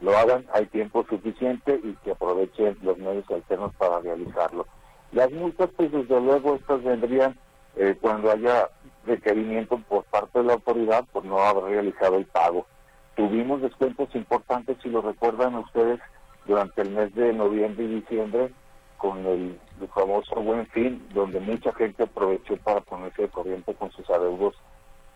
lo 0.00 0.16
hagan, 0.16 0.44
hay 0.52 0.66
tiempo 0.66 1.04
suficiente 1.08 1.80
y 1.82 1.94
que 2.04 2.12
aprovechen 2.12 2.76
los 2.82 2.98
medios 2.98 3.30
alternos 3.30 3.74
para 3.76 4.00
realizarlo. 4.00 4.66
Las 5.12 5.30
multas, 5.30 5.70
pues 5.76 5.92
desde 5.92 6.20
luego 6.20 6.56
estas 6.56 6.82
vendrían 6.82 7.38
eh, 7.76 7.96
cuando 8.00 8.30
haya 8.30 8.68
requerimiento 9.06 9.78
por 9.88 10.04
parte 10.04 10.40
de 10.40 10.44
la 10.46 10.54
autoridad 10.54 11.04
por 11.12 11.24
no 11.24 11.38
haber 11.38 11.64
realizado 11.64 12.16
el 12.16 12.26
pago. 12.26 12.66
Tuvimos 13.14 13.62
descuentos 13.62 14.12
importantes, 14.14 14.76
si 14.82 14.88
lo 14.88 15.00
recuerdan 15.00 15.54
ustedes, 15.54 16.00
durante 16.46 16.82
el 16.82 16.90
mes 16.90 17.14
de 17.14 17.32
noviembre 17.32 17.84
y 17.84 18.00
diciembre 18.00 18.52
con 18.98 19.24
el, 19.26 19.58
el 19.80 19.88
famoso 19.88 20.34
Buen 20.36 20.66
Fin, 20.68 21.06
donde 21.14 21.38
mucha 21.40 21.72
gente 21.74 22.02
aprovechó 22.02 22.56
para 22.58 22.80
ponerse 22.80 23.22
de 23.22 23.28
corriente 23.28 23.74
con 23.74 23.90
sus 23.92 24.08
adeudos 24.10 24.54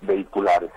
vehiculares. 0.01 0.71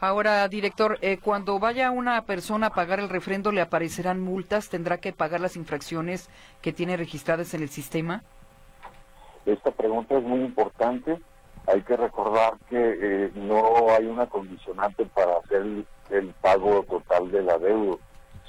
Ahora, 0.00 0.48
director, 0.48 0.98
eh, 1.00 1.18
cuando 1.22 1.60
vaya 1.60 1.92
una 1.92 2.22
persona 2.22 2.68
a 2.68 2.74
pagar 2.74 2.98
el 2.98 3.08
refrendo, 3.08 3.52
¿le 3.52 3.60
aparecerán 3.60 4.20
multas? 4.20 4.68
¿Tendrá 4.68 4.98
que 4.98 5.12
pagar 5.12 5.40
las 5.40 5.56
infracciones 5.56 6.28
que 6.60 6.72
tiene 6.72 6.96
registradas 6.96 7.54
en 7.54 7.62
el 7.62 7.68
sistema? 7.68 8.24
Esta 9.46 9.70
pregunta 9.70 10.18
es 10.18 10.24
muy 10.24 10.40
importante. 10.40 11.20
Hay 11.68 11.82
que 11.82 11.96
recordar 11.96 12.54
que 12.68 12.76
eh, 13.00 13.30
no 13.34 13.90
hay 13.90 14.06
una 14.06 14.26
condicionante 14.26 15.06
para 15.06 15.36
hacer 15.38 15.62
el, 16.10 16.34
pago 16.40 16.82
total 16.82 17.30
de 17.30 17.42
la 17.42 17.58
deuda. 17.58 17.96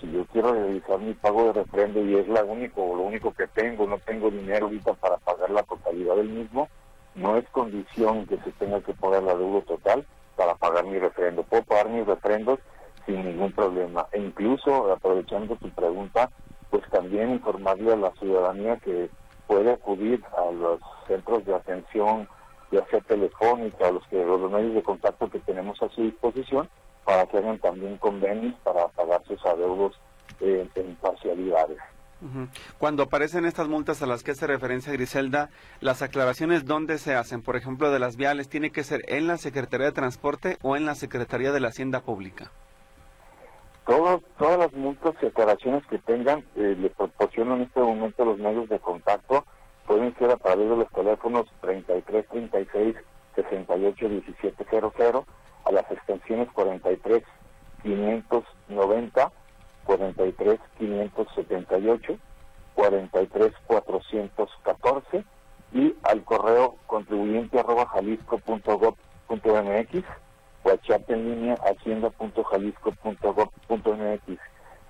Si 0.01 0.11
yo 0.11 0.25
quiero 0.25 0.53
realizar 0.53 0.97
mi 0.99 1.13
pago 1.13 1.45
de 1.45 1.53
refrendo 1.53 2.03
y 2.03 2.15
es 2.15 2.27
la 2.27 2.43
único, 2.43 2.95
lo 2.95 3.03
único 3.03 3.31
que 3.31 3.47
tengo, 3.47 3.85
no 3.85 3.99
tengo 3.99 4.31
dinero 4.31 4.65
ahorita 4.65 4.93
para 4.93 5.17
pagar 5.17 5.51
la 5.51 5.61
totalidad 5.61 6.15
del 6.15 6.29
mismo, 6.29 6.67
no 7.15 7.37
es 7.37 7.47
condición 7.49 8.25
que 8.27 8.37
se 8.37 8.51
tenga 8.53 8.81
que 8.81 8.93
poner 8.93 9.23
la 9.23 9.35
deuda 9.35 9.61
total 9.61 10.05
para 10.35 10.55
pagar 10.55 10.85
mi 10.85 10.97
refrendo. 10.97 11.43
Puedo 11.43 11.63
pagar 11.63 11.89
mis 11.89 12.05
refrendos 12.05 12.59
sin 13.05 13.23
ningún 13.25 13.51
problema. 13.51 14.07
E 14.11 14.19
incluso, 14.19 14.91
aprovechando 14.91 15.55
tu 15.57 15.69
pregunta, 15.69 16.29
pues 16.69 16.83
también 16.89 17.31
informarle 17.31 17.93
a 17.93 17.97
la 17.97 18.11
ciudadanía 18.13 18.77
que 18.77 19.09
puede 19.47 19.71
acudir 19.71 20.23
a 20.37 20.51
los 20.51 20.79
centros 21.07 21.45
de 21.45 21.53
atención, 21.53 22.27
ya 22.71 22.85
sea 22.87 23.01
telefónica, 23.01 23.87
a 23.87 23.91
los, 23.91 24.05
que, 24.07 24.23
los 24.23 24.49
medios 24.49 24.73
de 24.73 24.83
contacto 24.83 25.29
que 25.29 25.39
tenemos 25.39 25.81
a 25.83 25.89
su 25.89 26.01
disposición, 26.01 26.69
para 27.05 27.25
que 27.27 27.37
hagan 27.37 27.59
también 27.59 27.97
convenios 27.97 28.55
para 28.63 28.87
pagar 28.87 29.21
sus 29.27 29.45
adeudos 29.45 29.99
en 30.39 30.95
parcialidades. 30.95 31.77
Cuando 32.77 33.03
aparecen 33.03 33.45
estas 33.45 33.67
multas 33.67 34.01
a 34.01 34.07
las 34.07 34.23
que 34.23 34.31
hace 34.31 34.47
referencia 34.47 34.93
Griselda, 34.93 35.49
las 35.81 36.01
aclaraciones 36.01 36.65
dónde 36.65 36.97
se 36.97 37.15
hacen, 37.15 37.41
por 37.41 37.55
ejemplo, 37.55 37.91
de 37.91 37.99
las 37.99 38.15
viales, 38.15 38.49
tiene 38.49 38.71
que 38.71 38.83
ser 38.83 39.03
en 39.07 39.27
la 39.27 39.37
Secretaría 39.37 39.87
de 39.87 39.91
Transporte 39.91 40.57
o 40.61 40.75
en 40.75 40.85
la 40.85 40.95
Secretaría 40.95 41.51
de 41.51 41.59
la 41.59 41.69
Hacienda 41.69 42.01
Pública. 42.01 42.51
todas 43.85 44.57
las 44.57 44.73
multas 44.73 45.13
y 45.21 45.25
aclaraciones 45.25 45.85
que 45.87 45.99
tengan, 45.99 46.43
eh, 46.55 46.75
le 46.79 46.89
proporcionan 46.89 47.57
en 47.57 47.63
este 47.63 47.81
momento 47.81 48.25
los 48.25 48.37
medios 48.37 48.69
de 48.69 48.79
contacto, 48.79 49.45
pueden 49.85 50.15
ser 50.17 50.31
a 50.31 50.37
través 50.37 50.69
de 50.69 50.77
los 50.77 50.89
teléfonos 50.89 51.45
3336 51.61 52.95
681700 53.35 55.25
a 55.65 55.71
las 55.71 55.89
extensiones 55.91 56.49
43 56.53 57.23
590, 57.83 59.31
43 59.85 60.59
578, 60.77 62.17
43 62.75 63.53
414 63.67 65.23
y 65.73 65.95
al 66.03 66.23
correo 66.23 66.75
contribuyente 66.87 67.59
arroba 67.59 67.85
jalisco.gov.mx 67.87 70.03
o 70.63 70.69
a 70.69 70.77
chat 70.81 71.09
en 71.09 71.29
línea 71.29 71.55
hacienda.jalisco.gov.mx. 71.55 74.39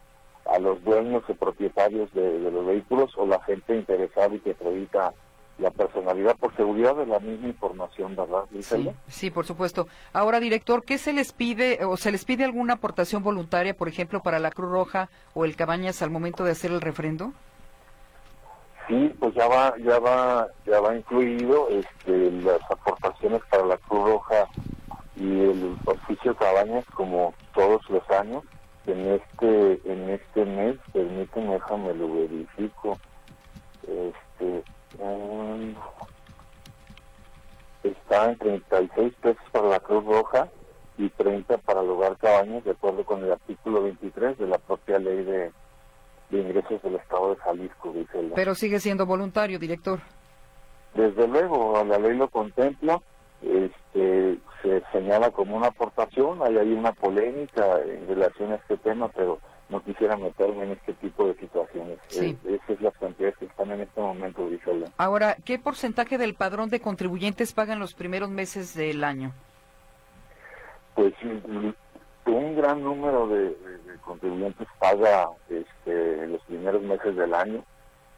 a 0.46 0.60
los 0.60 0.84
dueños 0.84 1.24
y 1.28 1.34
propietarios 1.34 2.12
de, 2.14 2.40
los 2.40 2.66
vehículos 2.66 3.12
o 3.18 3.26
la 3.26 3.42
gente 3.44 3.76
interesada 3.76 4.34
y 4.34 4.40
que 4.40 4.52
acredita 4.52 5.14
la 5.58 5.72
personalidad 5.72 6.36
por 6.36 6.56
seguridad 6.56 6.96
de 6.96 7.06
la 7.06 7.20
misma 7.20 7.48
información, 7.48 8.16
¿verdad? 8.16 8.44
Sí, 8.60 8.92
sí, 9.08 9.32
por 9.32 9.46
supuesto. 9.46 9.88
Ahora, 10.12 10.42
director, 10.42 10.84
¿qué 10.84 10.98
se 10.98 11.14
les 11.14 11.32
pide 11.32 11.86
o 11.86 11.96
se 11.96 12.12
les 12.12 12.26
pide 12.26 12.44
alguna 12.44 12.74
aportación 12.74 13.24
voluntaria, 13.24 13.74
por 13.74 13.88
ejemplo, 13.88 14.22
para 14.22 14.40
la 14.40 14.52
Cruz 14.52 14.70
Roja 14.70 15.10
o 15.34 15.46
el 15.46 15.56
Cabañas 15.56 16.02
al 16.02 16.10
momento 16.10 16.44
de 16.44 16.52
hacer 16.52 16.72
el 16.72 16.82
refrendo? 16.82 17.32
Sí, 18.88 19.16
pues 19.18 19.34
ya 19.34 19.48
va, 19.48 19.74
ya 19.78 19.98
va, 19.98 20.48
ya 20.66 20.80
va 20.80 20.96
incluido 20.96 21.70
este, 21.70 22.32
las 22.32 22.60
aportaciones 22.70 23.42
para 23.50 23.66
la 23.66 23.78
Cruz 23.78 24.04
Roja 24.04 24.48
y 25.16 25.42
el 25.42 25.78
oficio 25.86 26.36
Cabañas 26.36 26.86
como 26.94 27.34
todos 27.54 27.82
los 27.90 28.10
años. 28.10 28.44
En 28.86 29.00
este, 29.08 29.82
en 29.86 30.10
este 30.10 30.46
mes, 30.46 30.76
permíteme, 30.94 31.54
déjame 31.54 31.94
lo 31.96 32.14
verifico. 32.14 32.98
Este, 33.88 34.64
está 37.84 38.32
en 38.32 38.38
36 38.38 39.14
pesos 39.22 39.44
para 39.52 39.68
la 39.70 39.80
Cruz 39.80 40.06
Roja 40.06 40.50
y 40.98 41.10
30 41.10 41.58
para 41.60 41.82
el 41.82 41.90
hogar 41.90 42.18
Cabañas, 42.18 42.64
de 42.64 42.72
acuerdo 42.72 43.04
con 43.06 43.24
el 43.24 43.32
artículo 43.32 43.84
23 43.84 44.38
de 44.38 44.48
la 44.48 44.60
propia 44.60 45.00
ley 45.00 45.24
de 45.24 45.52
de 46.30 46.40
ingresos 46.42 46.82
del 46.82 46.96
Estado 46.96 47.32
de 47.32 47.36
Jalisco, 47.38 47.92
dice 47.94 48.32
Pero 48.34 48.56
sigue 48.56 48.80
siendo 48.80 49.06
voluntario, 49.06 49.60
director. 49.60 50.00
Desde 50.94 51.28
luego, 51.28 51.84
la 51.84 52.00
ley 52.00 52.16
lo 52.16 52.30
contempla, 52.30 53.02
este, 53.46 54.38
se 54.62 54.84
señala 54.92 55.32
como 55.32 55.56
una 55.56 55.68
aportación, 55.68 56.42
hay 56.42 56.58
ahí 56.58 56.74
una 56.74 56.94
polémica 56.94 57.80
en 57.82 58.08
relación 58.08 58.52
a 58.52 58.56
este 58.56 58.78
tema, 58.78 59.10
pero 59.10 59.40
no 59.70 59.84
quisiera 59.84 60.16
meterme 60.18 60.64
en 60.64 60.72
este 60.72 60.94
tipo 60.94 61.28
de 61.28 61.36
situaciones. 61.36 61.98
Sí. 62.08 62.38
esas 62.46 62.68
son 62.68 62.78
las 62.82 62.98
cantidades 62.98 63.38
que 63.38 63.46
están 63.46 63.72
en 63.72 63.82
este 63.82 64.02
momento, 64.02 64.48
Griselda. 64.48 64.92
Ahora, 64.98 65.38
¿qué 65.44 65.58
porcentaje 65.60 66.18
del 66.18 66.36
padrón 66.36 66.70
de 66.70 66.80
contribuyentes 66.80 67.54
pagan 67.54 67.80
los 67.80 67.94
primeros 67.94 68.30
meses 68.30 68.76
del 68.76 69.04
año? 69.04 69.32
Pues 70.94 71.14
un 72.26 72.56
gran 72.56 72.84
número 72.84 73.28
de, 73.28 73.56
contribuyentes 74.04 74.68
paga 74.80 75.30
este, 75.50 76.28
los 76.28 76.42
primeros 76.44 76.82
meses 76.82 77.16
del 77.16 77.34
año. 77.34 77.64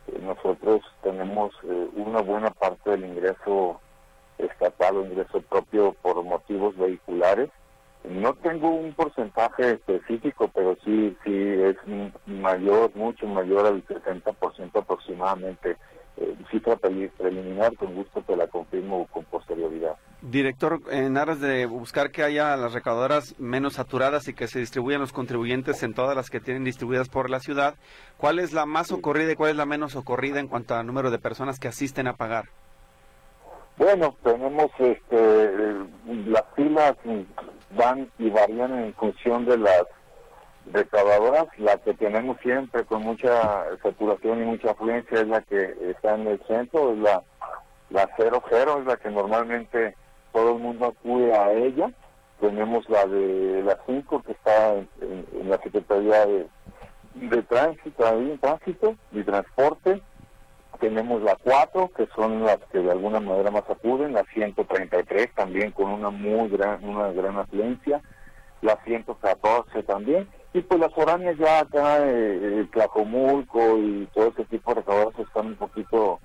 Eh, 0.08 0.20
nosotros 0.22 0.82
tenemos 1.02 1.54
eh, 1.64 1.90
una 1.96 2.22
buena 2.22 2.50
parte 2.52 2.92
del 2.92 3.06
ingreso 3.06 3.82
estatal 4.38 4.98
o 4.98 5.06
ingreso 5.06 5.42
propio 5.42 5.96
por 6.02 6.24
motivos 6.24 6.78
vehiculares. 6.78 7.50
No 8.04 8.34
tengo 8.36 8.70
un 8.70 8.94
porcentaje 8.94 9.72
específico, 9.72 10.50
pero 10.54 10.78
sí, 10.86 11.18
sí 11.24 11.34
es 11.34 11.76
mayor, 12.26 12.96
mucho 12.96 13.28
mayor 13.28 13.66
al 13.66 13.86
60% 13.86 14.80
aproximadamente 14.80 15.76
eh, 16.20 16.36
cifra 16.50 16.76
preliminar, 16.78 17.76
con 17.76 17.94
gusto 17.94 18.24
te 18.24 18.36
la 18.36 18.48
confirmo 18.48 19.06
con 19.08 19.24
posterioridad. 19.26 19.98
Director, 20.22 20.82
en 20.90 21.16
aras 21.16 21.40
de 21.40 21.68
buscar 21.68 22.10
que 22.10 22.24
haya 22.24 22.56
las 22.58 22.74
recaudadoras 22.74 23.40
menos 23.40 23.74
saturadas 23.74 24.28
y 24.28 24.34
que 24.34 24.48
se 24.48 24.60
distribuyan 24.60 25.00
los 25.00 25.14
contribuyentes 25.14 25.84
en 25.84 25.94
todas 25.94 26.16
las 26.16 26.32
que 26.32 26.40
tienen 26.40 26.64
distribuidas 26.64 27.08
por 27.08 27.30
la 27.30 27.40
ciudad, 27.40 27.76
¿cuál 28.18 28.40
es 28.40 28.52
la 28.52 28.66
más 28.66 28.88
socorrida 28.88 29.34
y 29.34 29.36
cuál 29.36 29.52
es 29.52 29.58
la 29.58 29.68
menos 29.68 29.92
socorrida 29.92 30.40
en 30.40 30.48
cuanto 30.48 30.74
al 30.74 30.88
número 30.88 31.12
de 31.12 31.20
personas 31.20 31.60
que 31.60 31.68
asisten 31.68 32.08
a 32.08 32.16
pagar? 32.16 32.46
Bueno, 33.78 34.16
tenemos 34.24 34.72
este, 34.80 35.76
las 36.26 36.44
filas 36.56 36.96
van 37.72 38.10
y 38.18 38.30
varían 38.30 38.74
en 38.74 38.94
función 38.96 39.46
de 39.46 39.58
las 39.58 39.84
recaudadoras, 40.72 41.46
la 41.58 41.78
que 41.78 41.94
tenemos 41.94 42.38
siempre 42.42 42.84
con 42.86 43.04
mucha 43.04 43.66
saturación 43.84 44.42
y 44.42 44.46
mucha 44.46 44.72
afluencia 44.72 45.22
es 45.22 45.28
la 45.28 45.42
que 45.42 45.76
está 45.92 46.16
en 46.16 46.28
el 46.28 46.42
centro, 46.48 46.94
es 46.94 47.00
la 47.00 47.24
la 47.90 48.10
00, 48.18 48.80
es 48.80 48.86
la 48.86 48.98
que 48.98 49.10
normalmente 49.10 49.96
todo 50.34 50.54
el 50.56 50.60
mundo 50.60 50.88
acude 50.88 51.34
a 51.34 51.52
ella. 51.54 51.92
Tenemos 52.40 52.88
la 52.90 53.06
de 53.06 53.64
la 53.64 53.78
5 53.86 54.22
que 54.24 54.34
está 54.34 54.76
en, 54.76 54.88
la 55.50 55.58
Secretaría 55.60 56.26
de, 56.26 56.48
de 57.16 57.42
Tránsito, 57.44 58.06
ahí 58.06 58.32
en 58.32 58.40
Tránsito 58.40 58.96
y 59.12 59.24
Transporte. 59.24 60.02
Tenemos 60.80 61.22
la 61.22 61.36
4, 61.36 61.92
que 61.96 62.08
son 62.16 62.44
las 62.44 62.58
que 62.72 62.80
de 62.80 62.92
alguna 62.92 63.20
manera 63.20 63.52
más 63.52 63.70
acuden, 63.70 64.14
la 64.14 64.24
133 64.34 65.34
también 65.34 65.72
con 65.72 65.92
una 65.92 66.10
muy 66.10 66.50
gran, 66.50 66.84
una 66.84 67.12
gran 67.12 67.38
afluencia, 67.38 68.02
la 68.62 68.78
114 68.84 69.84
también, 69.84 70.28
y 70.54 70.62
pues 70.62 70.80
las 70.80 70.94
foráneas 70.94 71.38
ya 71.38 71.60
acá, 71.60 72.00
eh, 72.08 72.60
el 72.60 72.70
Tlajomulco 72.70 73.78
y 73.78 74.08
todo 74.14 74.28
ese 74.30 74.46
tipo 74.46 74.72
de 74.72 74.82
recaudados 74.82 75.20
están 75.20 75.48
un 75.48 75.56
poquito 75.56 76.20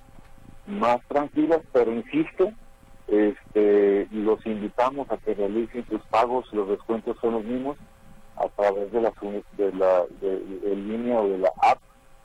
más 0.65 0.99
tranquilas, 1.07 1.59
pero 1.71 1.91
insisto, 1.91 2.51
este, 3.07 4.07
los 4.11 4.43
invitamos 4.45 5.11
a 5.11 5.17
que 5.17 5.33
realicen 5.33 5.85
sus 5.89 6.01
pagos, 6.03 6.51
los 6.53 6.69
descuentos 6.69 7.17
son 7.21 7.33
los 7.33 7.43
mismos 7.43 7.77
a 8.37 8.47
través 8.49 8.91
de 8.91 9.01
la, 9.01 9.13
de 9.57 9.73
la 9.73 10.03
de, 10.21 10.75
línea 10.75 11.19
o 11.19 11.27
de 11.27 11.37
la 11.37 11.51
app 11.61 11.79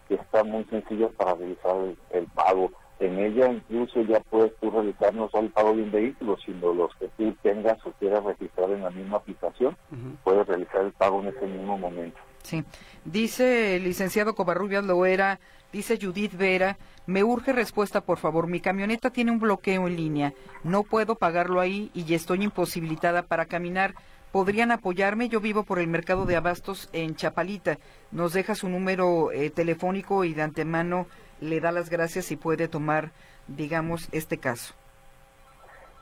que 0.08 0.14
está 0.14 0.42
muy 0.44 0.64
sencilla 0.64 1.08
para 1.16 1.34
realizar 1.34 1.76
el, 2.10 2.26
pago. 2.28 2.72
En 2.98 3.18
ella 3.18 3.52
incluso 3.52 4.02
ya 4.02 4.20
puedes 4.20 4.56
tú 4.56 4.70
realizar 4.70 5.14
no 5.14 5.28
solo 5.28 5.44
el 5.44 5.52
pago 5.52 5.74
de 5.74 5.82
un 5.82 5.92
vehículo, 5.92 6.36
sino 6.44 6.74
los 6.74 6.92
que 6.96 7.08
tú 7.16 7.32
tengas 7.42 7.78
o 7.86 7.92
quieras 7.92 8.24
registrar 8.24 8.70
en 8.70 8.82
la 8.82 8.90
misma 8.90 9.18
aplicación, 9.18 9.76
puedes 10.24 10.46
realizar 10.46 10.84
el 10.84 10.92
pago 10.92 11.20
en 11.20 11.28
ese 11.28 11.46
mismo 11.46 11.78
momento. 11.78 12.18
Sí. 12.42 12.64
Dice 13.04 13.76
el 13.76 13.84
licenciado 13.84 14.34
Covarrubias 14.34 14.84
Loera, 14.84 15.38
dice 15.72 15.98
Judith 16.00 16.34
Vera, 16.36 16.78
me 17.06 17.22
urge 17.22 17.52
respuesta, 17.52 18.00
por 18.00 18.18
favor. 18.18 18.48
Mi 18.48 18.60
camioneta 18.60 19.10
tiene 19.10 19.30
un 19.30 19.38
bloqueo 19.38 19.86
en 19.86 19.96
línea. 19.96 20.32
No 20.64 20.82
puedo 20.82 21.14
pagarlo 21.14 21.60
ahí 21.60 21.90
y 21.94 22.14
estoy 22.14 22.42
imposibilitada 22.42 23.22
para 23.22 23.46
caminar. 23.46 23.94
¿Podrían 24.32 24.72
apoyarme? 24.72 25.28
Yo 25.28 25.40
vivo 25.40 25.62
por 25.64 25.78
el 25.78 25.86
mercado 25.86 26.26
de 26.26 26.36
abastos 26.36 26.90
en 26.92 27.16
Chapalita. 27.16 27.78
Nos 28.12 28.34
deja 28.34 28.54
su 28.54 28.68
número 28.68 29.32
eh, 29.32 29.48
telefónico 29.50 30.24
y 30.24 30.34
de 30.34 30.42
antemano 30.42 31.06
le 31.40 31.60
da 31.60 31.72
las 31.72 31.88
gracias 31.88 32.30
y 32.30 32.36
puede 32.36 32.68
tomar, 32.68 33.10
digamos, 33.46 34.08
este 34.12 34.38
caso. 34.38 34.74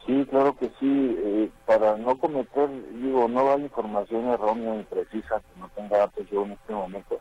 Sí, 0.07 0.27
claro 0.29 0.57
que 0.57 0.67
sí. 0.81 1.17
Eh, 1.19 1.51
para 1.67 1.97
no 1.97 2.19
cometer, 2.19 2.69
digo, 2.95 3.29
no 3.29 3.45
dar 3.45 3.61
información 3.61 4.27
errónea 4.29 4.73
o 4.73 4.75
imprecisa 4.77 5.41
que 5.41 5.61
no 5.61 5.69
tenga 5.77 5.99
datos 5.99 6.29
yo 6.29 6.45
en 6.45 6.53
este 6.53 6.73
momento, 6.73 7.21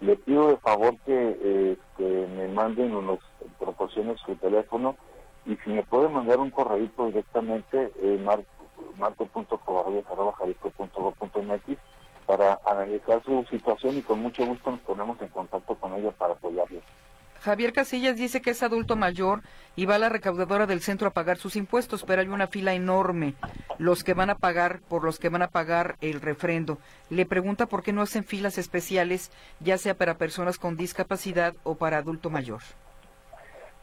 le 0.00 0.16
pido 0.16 0.48
de 0.48 0.56
favor 0.58 0.96
que, 1.04 1.76
este, 1.98 2.26
me 2.28 2.48
manden 2.48 2.94
o 2.94 3.02
nos 3.02 3.18
su 4.24 4.36
teléfono 4.36 4.96
y 5.44 5.56
si 5.56 5.70
me 5.70 5.82
puede 5.82 6.08
mandar 6.08 6.38
un 6.38 6.50
correo 6.50 6.88
directamente, 7.06 7.92
eh, 8.00 8.18
marco.cobarrias.jalisco.gov.mx 8.98 11.78
para 12.26 12.60
analizar 12.66 13.22
su 13.24 13.42
situación 13.50 13.96
y 13.96 14.02
con 14.02 14.20
mucho 14.20 14.44
gusto 14.44 14.70
nos 14.70 14.80
ponemos 14.80 15.18
en 15.22 15.28
contacto 15.28 15.74
con 15.76 15.94
ella 15.94 16.10
para 16.12 16.34
apoyarles. 16.34 16.82
Javier 17.40 17.72
Casillas 17.72 18.16
dice 18.16 18.42
que 18.42 18.50
es 18.50 18.62
adulto 18.62 18.96
mayor 18.96 19.42
y 19.76 19.86
va 19.86 19.94
a 19.94 19.98
la 19.98 20.08
recaudadora 20.08 20.66
del 20.66 20.82
centro 20.82 21.08
a 21.08 21.12
pagar 21.12 21.38
sus 21.38 21.56
impuestos, 21.56 22.04
pero 22.04 22.20
hay 22.20 22.28
una 22.28 22.48
fila 22.48 22.74
enorme. 22.74 23.34
los 23.78 24.02
que 24.02 24.12
van 24.12 24.28
a 24.28 24.34
pagar, 24.34 24.80
por 24.80 25.04
los 25.04 25.20
que 25.20 25.28
van 25.28 25.42
a 25.42 25.48
pagar 25.48 25.96
el 26.00 26.20
refrendo. 26.20 26.78
Le 27.10 27.26
pregunta 27.26 27.66
por 27.66 27.84
qué 27.84 27.92
no 27.92 28.02
hacen 28.02 28.24
filas 28.24 28.58
especiales, 28.58 29.30
ya 29.60 29.78
sea 29.78 29.94
para 29.94 30.18
personas 30.18 30.58
con 30.58 30.76
discapacidad 30.76 31.54
o 31.62 31.76
para 31.76 31.98
adulto 31.98 32.28
mayor. 32.28 32.60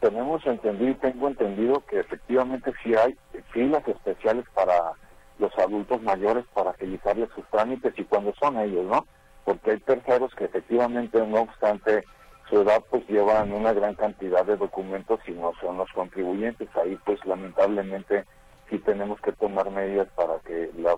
Tenemos 0.00 0.44
entendido 0.46 0.90
y 0.90 0.94
tengo 0.94 1.28
entendido 1.28 1.82
que 1.86 2.00
efectivamente 2.00 2.72
sí 2.82 2.94
hay 2.94 3.16
filas 3.52 3.86
especiales 3.88 4.44
para 4.54 4.92
los 5.38 5.56
adultos 5.58 6.02
mayores 6.02 6.44
para 6.54 6.70
agilizarles 6.70 7.28
sus 7.34 7.44
trámites 7.46 7.92
y 7.96 8.04
cuando 8.04 8.34
son 8.34 8.58
ellos, 8.58 8.84
¿no? 8.86 9.06
Porque 9.44 9.72
hay 9.72 9.80
terceros 9.80 10.34
que 10.34 10.44
efectivamente, 10.44 11.24
no 11.26 11.42
obstante 11.42 12.04
su 12.48 12.60
edad, 12.60 12.82
pues 12.90 13.06
llevan 13.08 13.52
una 13.52 13.72
gran 13.72 13.94
cantidad 13.94 14.44
de 14.44 14.56
documentos 14.56 15.20
y 15.26 15.32
no 15.32 15.52
son 15.60 15.78
los 15.78 15.90
contribuyentes. 15.92 16.68
Ahí, 16.76 16.98
pues 17.04 17.24
lamentablemente, 17.24 18.24
sí 18.70 18.78
tenemos 18.78 19.20
que 19.20 19.32
tomar 19.32 19.70
medidas 19.70 20.08
para 20.14 20.38
que 20.40 20.70
la, 20.78 20.96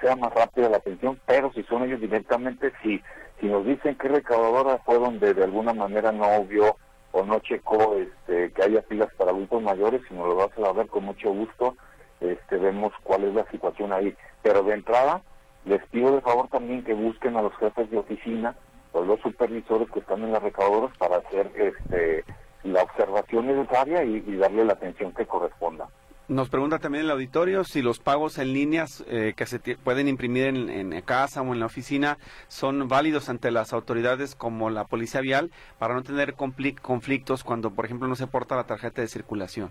sea 0.00 0.16
más 0.16 0.32
rápida 0.34 0.68
la 0.68 0.78
atención, 0.78 1.20
pero 1.26 1.52
si 1.52 1.62
son 1.64 1.84
ellos 1.84 2.00
directamente, 2.00 2.72
si, 2.82 3.00
si 3.40 3.46
nos 3.46 3.64
dicen 3.64 3.96
que 3.96 4.08
recaudadora 4.08 4.78
fue 4.84 4.98
donde 4.98 5.34
de 5.34 5.44
alguna 5.44 5.72
manera 5.72 6.12
no 6.12 6.44
vio 6.44 6.76
o 7.14 7.22
no 7.24 7.38
checó 7.38 7.94
este, 7.94 8.50
que 8.52 8.62
haya 8.62 8.82
filas 8.82 9.08
para 9.16 9.30
adultos 9.30 9.62
mayores, 9.62 10.02
si 10.08 10.14
nos 10.14 10.26
lo 10.26 10.34
vas 10.34 10.50
a 10.58 10.72
ver 10.72 10.88
con 10.88 11.04
mucho 11.04 11.30
gusto, 11.30 11.76
este, 12.20 12.56
vemos 12.56 12.92
cuál 13.04 13.22
es 13.22 13.34
la 13.34 13.48
situación 13.52 13.92
ahí. 13.92 14.16
Pero 14.42 14.64
de 14.64 14.74
entrada, 14.74 15.22
les 15.64 15.80
pido 15.90 16.12
de 16.12 16.20
favor 16.22 16.48
también 16.48 16.82
que 16.82 16.92
busquen 16.92 17.36
a 17.36 17.42
los 17.42 17.56
jefes 17.58 17.88
de 17.88 17.98
oficina 17.98 18.56
o 18.92 19.04
los 19.04 19.20
supervisores 19.20 19.88
que 19.92 20.00
están 20.00 20.24
en 20.24 20.32
las 20.32 20.42
recaudadoras 20.42 20.96
para 20.96 21.18
hacer 21.18 21.52
este, 21.54 22.24
la 22.64 22.82
observación 22.82 23.46
necesaria 23.46 24.02
y 24.02 24.36
darle 24.36 24.64
la 24.64 24.72
atención 24.72 25.12
que 25.12 25.24
corresponda. 25.24 25.88
Nos 26.26 26.48
pregunta 26.48 26.78
también 26.78 27.04
el 27.04 27.10
auditorio 27.10 27.64
si 27.64 27.82
los 27.82 27.98
pagos 27.98 28.38
en 28.38 28.54
líneas 28.54 29.04
eh, 29.08 29.34
que 29.36 29.44
se 29.44 29.58
pueden 29.58 30.08
imprimir 30.08 30.46
en, 30.46 30.98
casa 31.02 31.42
o 31.42 31.52
en 31.52 31.60
la 31.60 31.66
oficina 31.66 32.16
son 32.48 32.88
válidos 32.88 33.28
ante 33.28 33.50
las 33.50 33.74
autoridades 33.74 34.34
como 34.34 34.70
la 34.70 34.84
policía 34.84 35.20
vial 35.20 35.50
para 35.78 35.92
no 35.92 36.02
tener 36.02 36.32
conflictos 36.32 37.44
cuando, 37.44 37.72
por 37.72 37.84
ejemplo, 37.84 38.08
no 38.08 38.16
se 38.16 38.26
porta 38.26 38.56
la 38.56 38.64
tarjeta 38.64 39.02
de 39.02 39.08
circulación. 39.08 39.70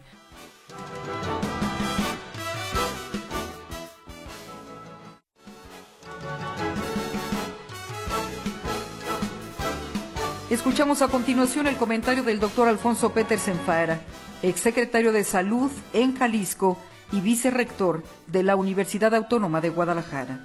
Escuchamos 10.50 11.04
a 11.04 11.10
continuación 11.10 11.68
el 11.68 11.78
comentario 11.78 12.24
del 12.24 12.39
doctor 12.39 12.68
Alfonso 12.68 13.14
Petersen 13.14 13.60
Fara, 13.60 14.00
exsecretario 14.41 15.12
de 15.12 15.24
Salud 15.24 15.70
en 15.93 16.18
Jalisco 16.18 16.80
y 17.12 17.22
vicerrector 17.22 18.02
de 18.26 18.41
la 18.41 18.56
Universidad 18.56 19.14
Autónoma 19.14 19.62
de 19.62 19.70
Guadalajara. 19.70 20.39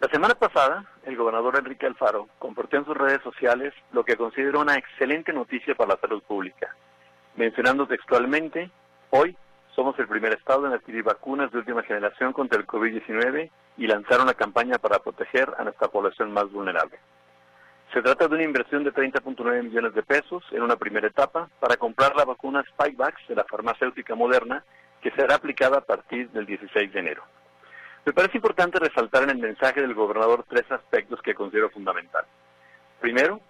La 0.00 0.08
semana 0.08 0.34
pasada, 0.34 0.86
el 1.04 1.18
gobernador 1.18 1.58
Enrique 1.58 1.84
Alfaro 1.84 2.26
compartió 2.38 2.78
en 2.78 2.86
sus 2.86 2.96
redes 2.96 3.20
sociales 3.22 3.74
lo 3.92 4.02
que 4.02 4.16
considero 4.16 4.60
una 4.60 4.76
excelente 4.76 5.30
noticia 5.34 5.74
para 5.74 5.92
la 5.92 6.00
salud 6.00 6.22
pública, 6.22 6.74
mencionando 7.36 7.86
textualmente, 7.86 8.70
hoy 9.10 9.36
somos 9.76 9.98
el 9.98 10.08
primer 10.08 10.32
estado 10.32 10.66
en 10.66 10.72
adquirir 10.72 11.02
vacunas 11.02 11.52
de 11.52 11.58
última 11.58 11.82
generación 11.82 12.32
contra 12.32 12.58
el 12.58 12.66
COVID-19 12.66 13.50
y 13.76 13.86
lanzar 13.88 14.22
una 14.22 14.32
campaña 14.32 14.78
para 14.78 15.00
proteger 15.00 15.52
a 15.58 15.64
nuestra 15.64 15.88
población 15.88 16.32
más 16.32 16.50
vulnerable. 16.50 16.98
Se 17.94 18.02
trata 18.02 18.26
de 18.26 18.34
una 18.34 18.42
inversión 18.42 18.82
de 18.82 18.92
30.9 18.92 19.62
millones 19.62 19.94
de 19.94 20.02
pesos 20.02 20.42
en 20.50 20.62
una 20.62 20.74
primera 20.74 21.06
etapa 21.06 21.48
para 21.60 21.76
comprar 21.76 22.16
la 22.16 22.24
vacuna 22.24 22.64
Spikevax 22.70 23.28
de 23.28 23.36
la 23.36 23.44
farmacéutica 23.44 24.16
moderna 24.16 24.64
que 25.00 25.12
será 25.12 25.36
aplicada 25.36 25.78
a 25.78 25.80
partir 25.80 26.28
del 26.30 26.44
16 26.44 26.92
de 26.92 26.98
enero. 26.98 27.22
Me 28.04 28.12
parece 28.12 28.38
importante 28.38 28.80
resaltar 28.80 29.22
en 29.22 29.30
el 29.30 29.38
mensaje 29.38 29.80
del 29.80 29.94
gobernador 29.94 30.44
tres 30.48 30.68
aspectos 30.72 31.22
que 31.22 31.36
considero 31.36 31.70
fundamental. 31.70 32.24
Primero, 33.00 33.40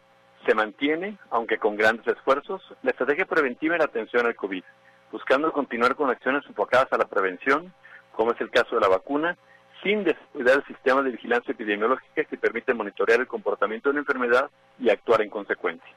se 0.44 0.54
mantiene, 0.54 1.16
aunque 1.30 1.56
con 1.56 1.74
grandes 1.76 2.06
esfuerzos, 2.06 2.60
la 2.82 2.90
estrategia 2.90 3.24
preventiva 3.24 3.76
en 3.76 3.82
atención 3.82 4.26
al 4.26 4.36
COVID, 4.36 4.62
buscando 5.10 5.54
continuar 5.54 5.94
con 5.94 6.10
acciones 6.10 6.44
enfocadas 6.46 6.92
a 6.92 6.98
la 6.98 7.06
prevención, 7.06 7.72
como 8.12 8.32
es 8.32 8.40
el 8.42 8.50
caso 8.50 8.74
de 8.74 8.82
la 8.82 8.88
vacuna, 8.88 9.38
sin 9.84 10.02
descuidar 10.02 10.56
el 10.56 10.64
sistema 10.64 11.02
de 11.02 11.10
vigilancia 11.10 11.52
epidemiológica 11.52 12.24
que 12.24 12.38
permite 12.38 12.74
monitorear 12.74 13.20
el 13.20 13.28
comportamiento 13.28 13.90
de 13.90 13.94
la 13.94 14.00
enfermedad 14.00 14.50
y 14.80 14.90
actuar 14.90 15.20
en 15.20 15.28
consecuencia. 15.30 15.94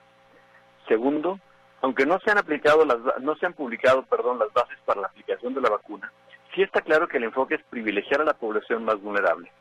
Segundo, 0.88 1.40
aunque 1.82 2.06
no 2.06 2.20
se 2.20 2.30
han 2.30 2.38
aplicado 2.38 2.86
las, 2.86 2.98
no 3.22 3.36
se 3.36 3.46
han 3.46 3.54
publicado, 3.54 4.06
las 4.12 4.54
bases 4.54 4.78
para 4.86 5.02
la 5.02 5.08
aplicación 5.08 5.54
de 5.54 5.62
la 5.62 5.70
vacuna, 5.70 6.12
sí 6.54 6.62
está 6.62 6.82
claro 6.82 7.08
que 7.08 7.18
el 7.18 7.24
enfoque 7.24 7.56
es 7.56 7.64
privilegiar 7.70 8.22
a 8.22 8.26
la 8.26 8.34
población 8.34 8.84
más 8.84 9.02
vulnerable. 9.02 9.52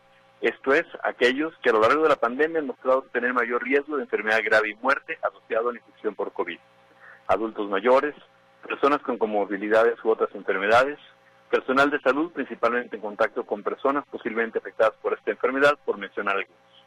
Esto 0.41 0.75
es, 0.75 0.85
aquellos 1.03 1.55
que 1.63 1.71
a 1.71 1.73
lo 1.73 1.81
largo 1.81 2.03
de 2.03 2.11
la 2.11 2.17
pandemia 2.17 2.59
han 2.59 2.67
mostrado 2.67 3.03
tener 3.13 3.33
mayor 3.33 3.63
riesgo 3.63 3.97
de 3.97 4.03
enfermedad 4.03 4.41
grave 4.45 4.71
y 4.71 4.75
muerte 4.83 5.19
asociado 5.23 5.69
a 5.69 5.73
la 5.73 5.79
infección 5.79 6.15
por 6.15 6.33
COVID. 6.33 6.59
Adultos 7.29 7.71
mayores, 7.71 8.15
personas 8.67 9.01
con 9.03 9.19
comorbilidades 9.19 10.03
u 10.05 10.11
otras 10.11 10.35
enfermedades, 10.35 10.99
personal 11.51 11.91
de 11.91 12.01
salud, 12.01 12.33
principalmente 12.33 12.97
en 12.97 13.03
contacto 13.03 13.45
con 13.45 13.63
personas 13.63 14.05
posiblemente 14.11 14.59
afectadas 14.59 14.95
por 15.03 15.15
esta 15.15 15.31
enfermedad, 15.31 15.79
por 15.85 15.99
mencionar 15.99 16.37
algunos. 16.37 16.85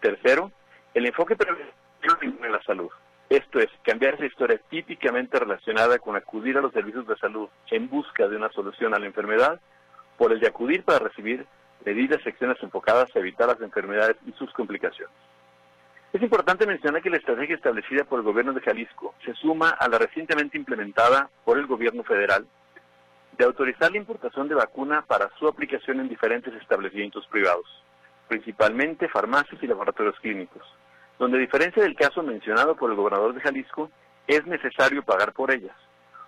Tercero, 0.00 0.50
el 0.94 1.06
enfoque 1.06 1.36
preventivo 1.36 2.44
en 2.44 2.52
la 2.52 2.62
salud. 2.62 2.90
Esto 3.28 3.60
es, 3.60 3.68
cambiar 3.82 4.14
esa 4.14 4.26
historia 4.26 4.60
típicamente 4.68 5.38
relacionada 5.38 5.98
con 5.98 6.16
acudir 6.16 6.58
a 6.58 6.60
los 6.60 6.72
servicios 6.72 7.06
de 7.06 7.16
salud 7.16 7.48
en 7.70 7.88
busca 7.88 8.28
de 8.28 8.36
una 8.36 8.50
solución 8.50 8.94
a 8.94 8.98
la 8.98 9.06
enfermedad, 9.06 9.60
por 10.18 10.32
el 10.32 10.40
de 10.40 10.48
acudir 10.48 10.84
para 10.84 10.98
recibir 10.98 11.46
medidas 11.84 12.20
y 12.24 12.28
acciones 12.28 12.58
enfocadas 12.62 13.14
a 13.14 13.18
evitar 13.18 13.48
las 13.48 13.60
enfermedades 13.60 14.16
y 14.26 14.32
sus 14.32 14.52
complicaciones. 14.52 15.14
Es 16.12 16.20
importante 16.20 16.66
mencionar 16.66 17.00
que 17.00 17.08
la 17.08 17.16
estrategia 17.16 17.56
establecida 17.56 18.04
por 18.04 18.18
el 18.18 18.24
gobierno 18.24 18.52
de 18.52 18.60
Jalisco 18.60 19.14
se 19.24 19.32
suma 19.34 19.70
a 19.70 19.88
la 19.88 19.96
recientemente 19.96 20.58
implementada 20.58 21.30
por 21.44 21.58
el 21.58 21.66
gobierno 21.66 22.04
federal 22.04 22.46
de 23.38 23.44
autorizar 23.44 23.90
la 23.90 23.98
importación 23.98 24.48
de 24.48 24.54
vacuna 24.54 25.02
para 25.02 25.30
su 25.38 25.48
aplicación 25.48 26.00
en 26.00 26.08
diferentes 26.08 26.52
establecimientos 26.54 27.26
privados, 27.28 27.66
principalmente 28.28 29.08
farmacias 29.08 29.62
y 29.62 29.66
laboratorios 29.66 30.18
clínicos, 30.20 30.62
donde 31.18 31.38
a 31.38 31.40
diferencia 31.40 31.82
del 31.82 31.96
caso 31.96 32.22
mencionado 32.22 32.76
por 32.76 32.90
el 32.90 32.96
gobernador 32.96 33.34
de 33.34 33.40
Jalisco, 33.40 33.90
es 34.26 34.46
necesario 34.46 35.02
pagar 35.02 35.32
por 35.32 35.50
ellas, 35.50 35.76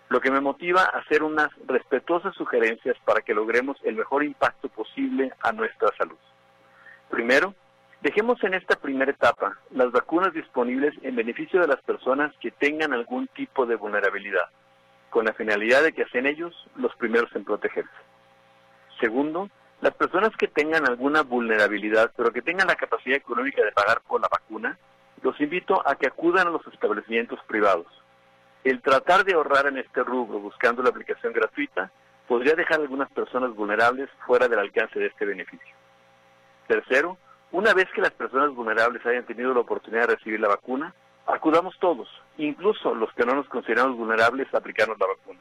lo 0.09 0.21
que 0.21 0.31
me 0.31 0.41
motiva 0.41 0.83
a 0.83 0.99
hacer 0.99 1.23
unas 1.23 1.49
respetuosas 1.67 2.35
sugerencias 2.35 2.97
para 3.05 3.21
que 3.21 3.35
logremos 3.35 3.77
el 3.85 3.97
mejor 3.97 4.25
impacto 4.25 4.69
posible 4.69 5.33
a 5.41 5.53
nuestra 5.53 5.89
salud. 5.97 6.19
Primero, 7.11 7.55
dejemos 8.01 8.43
en 8.45 8.55
esta 8.55 8.77
primera 8.77 9.11
etapa 9.11 9.59
las 9.71 9.93
vacunas 9.93 10.33
disponibles 10.33 10.95
en 11.03 11.17
beneficio 11.17 11.61
de 11.61 11.69
las 11.69 11.81
personas 11.83 12.35
que 12.41 12.51
tengan 12.51 12.93
algún 12.93 13.29
tipo 13.29 13.67
de 13.67 13.77
vulnerabilidad 13.77 14.49
con 15.15 15.27
la 15.27 15.33
finalidad 15.33 15.85
de 15.85 15.93
que 15.93 16.07
sean 16.07 16.27
ellos 16.27 16.53
los 16.75 16.93
primeros 16.97 17.31
en 17.37 17.45
protegerse. 17.45 17.89
Segundo, 18.99 19.49
las 19.81 19.95
personas 19.95 20.33
que 20.37 20.49
tengan 20.49 20.89
alguna 20.89 21.23
vulnerabilidad, 21.23 22.11
pero 22.17 22.33
que 22.33 22.43
tengan 22.43 22.67
la 22.67 22.75
capacidad 22.75 23.17
económica 23.17 23.65
de 23.65 23.71
pagar 23.71 24.01
por 24.01 24.21
la 24.21 24.27
vacuna, 24.27 24.77
los 25.23 25.41
invito 25.41 25.89
a 25.89 25.95
que 25.95 26.09
acudan 26.09 26.49
a 26.49 26.51
los 26.51 26.67
establecimientos 26.67 27.39
privados. 27.47 27.87
El 28.65 28.83
tratar 28.83 29.25
de 29.25 29.35
ahorrar 29.35 29.69
en 29.69 29.79
este 29.79 30.03
rubro 30.03 30.41
buscando 30.41 30.83
la 30.83 30.89
aplicación 30.89 31.33
gratuita 31.33 31.93
podría 32.27 32.57
dejar 32.57 32.81
a 32.81 32.83
algunas 32.83 33.09
personas 33.13 33.55
vulnerables 33.55 34.11
fuera 34.27 34.49
del 34.49 34.59
alcance 34.59 34.99
de 34.99 35.07
este 35.07 35.27
beneficio. 35.27 35.77
Tercero, 36.67 37.19
una 37.53 37.73
vez 37.73 37.87
que 37.95 38.03
las 38.03 38.11
personas 38.11 38.53
vulnerables 38.53 39.07
hayan 39.07 39.27
tenido 39.27 39.55
la 39.55 39.61
oportunidad 39.61 40.09
de 40.09 40.17
recibir 40.17 40.41
la 40.41 40.49
vacuna, 40.49 40.93
acudamos 41.27 41.77
todos, 41.79 42.09
incluso 42.39 42.95
los 42.95 43.13
que 43.15 43.25
no 43.25 43.35
nos 43.35 43.49
consideramos 43.49 43.97
vulnerables 43.97 44.53
a 44.53 44.59
aplicarnos 44.59 44.99
la 44.99 45.07
vacuna. 45.07 45.41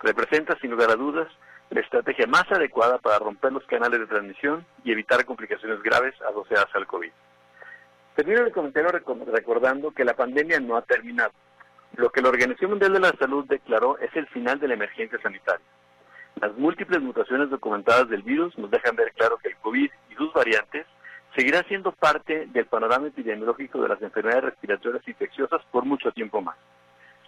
Representa, 0.00 0.58
sin 0.60 0.70
lugar 0.70 0.90
a 0.90 0.96
dudas, 0.96 1.28
la 1.70 1.80
estrategia 1.80 2.26
más 2.26 2.50
adecuada 2.50 2.98
para 2.98 3.18
romper 3.18 3.52
los 3.52 3.64
canales 3.66 4.00
de 4.00 4.06
transmisión 4.06 4.64
y 4.84 4.92
evitar 4.92 5.24
complicaciones 5.24 5.82
graves 5.82 6.14
asociadas 6.22 6.68
al 6.74 6.86
COVID. 6.86 7.10
Termino 8.16 8.40
el 8.40 8.52
comentario 8.52 8.90
recordando 8.90 9.92
que 9.92 10.04
la 10.04 10.14
pandemia 10.14 10.60
no 10.60 10.76
ha 10.76 10.82
terminado. 10.82 11.32
Lo 11.96 12.10
que 12.10 12.22
la 12.22 12.30
Organización 12.30 12.70
Mundial 12.70 12.92
de 12.92 13.00
la 13.00 13.12
Salud 13.12 13.44
declaró 13.46 13.98
es 13.98 14.14
el 14.16 14.26
final 14.28 14.58
de 14.58 14.68
la 14.68 14.74
emergencia 14.74 15.20
sanitaria. 15.20 15.64
Las 16.40 16.56
múltiples 16.56 17.00
mutaciones 17.00 17.50
documentadas 17.50 18.08
del 18.08 18.22
virus 18.22 18.56
nos 18.58 18.70
dejan 18.70 18.96
ver 18.96 19.12
claro 19.12 19.38
que 19.38 19.48
el 19.48 19.56
COVID 19.56 19.90
y 20.10 20.14
sus 20.14 20.32
variantes 20.32 20.86
seguirá 21.34 21.62
siendo 21.64 21.92
parte 21.92 22.46
del 22.46 22.66
panorama 22.66 23.08
epidemiológico 23.08 23.80
de 23.80 23.88
las 23.88 24.02
enfermedades 24.02 24.44
respiratorias 24.44 25.06
infecciosas 25.06 25.62
por 25.70 25.84
mucho 25.84 26.10
tiempo 26.12 26.40
más. 26.40 26.56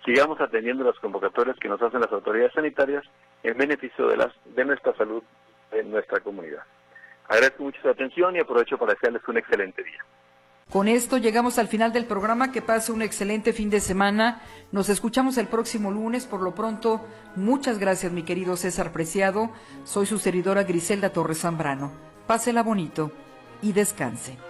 Sigamos 0.05 0.40
atendiendo 0.40 0.84
las 0.84 0.98
convocatorias 0.98 1.57
que 1.59 1.68
nos 1.68 1.80
hacen 1.82 2.01
las 2.01 2.12
autoridades 2.12 2.53
sanitarias 2.55 3.05
en 3.42 3.57
beneficio 3.57 4.09
de, 4.09 4.16
las, 4.16 4.32
de 4.44 4.64
nuestra 4.64 4.94
salud 4.96 5.22
en 5.72 5.90
nuestra 5.90 6.20
comunidad. 6.20 6.62
Agradezco 7.28 7.62
mucho 7.62 7.80
su 7.80 7.88
atención 7.88 8.34
y 8.34 8.40
aprovecho 8.40 8.78
para 8.78 8.94
desearles 8.94 9.22
un 9.28 9.36
excelente 9.36 9.84
día. 9.84 10.05
Con 10.70 10.88
esto 10.88 11.18
llegamos 11.18 11.59
al 11.59 11.68
final 11.68 11.92
del 11.92 12.07
programa. 12.07 12.51
Que 12.51 12.62
pase 12.62 12.92
un 12.92 13.03
excelente 13.03 13.53
fin 13.53 13.70
de 13.70 13.80
semana. 13.80 14.40
Nos 14.72 14.88
escuchamos 14.88 15.36
el 15.36 15.48
próximo 15.48 15.90
lunes. 15.90 16.26
Por 16.26 16.42
lo 16.42 16.55
pronto, 16.55 17.01
muchas 17.36 17.78
gracias, 17.78 18.11
mi 18.12 18.22
querido 18.22 18.57
César 18.57 18.92
Preciado. 18.92 19.51
Soy 19.84 20.07
su 20.07 20.18
servidora 20.18 20.64
Griselda 20.64 21.12
Torres 21.12 21.40
Zambrano. 21.40 21.92
Pásela 22.26 22.62
bonito 22.62 23.12
y 23.62 23.72
descanse. 23.72 24.49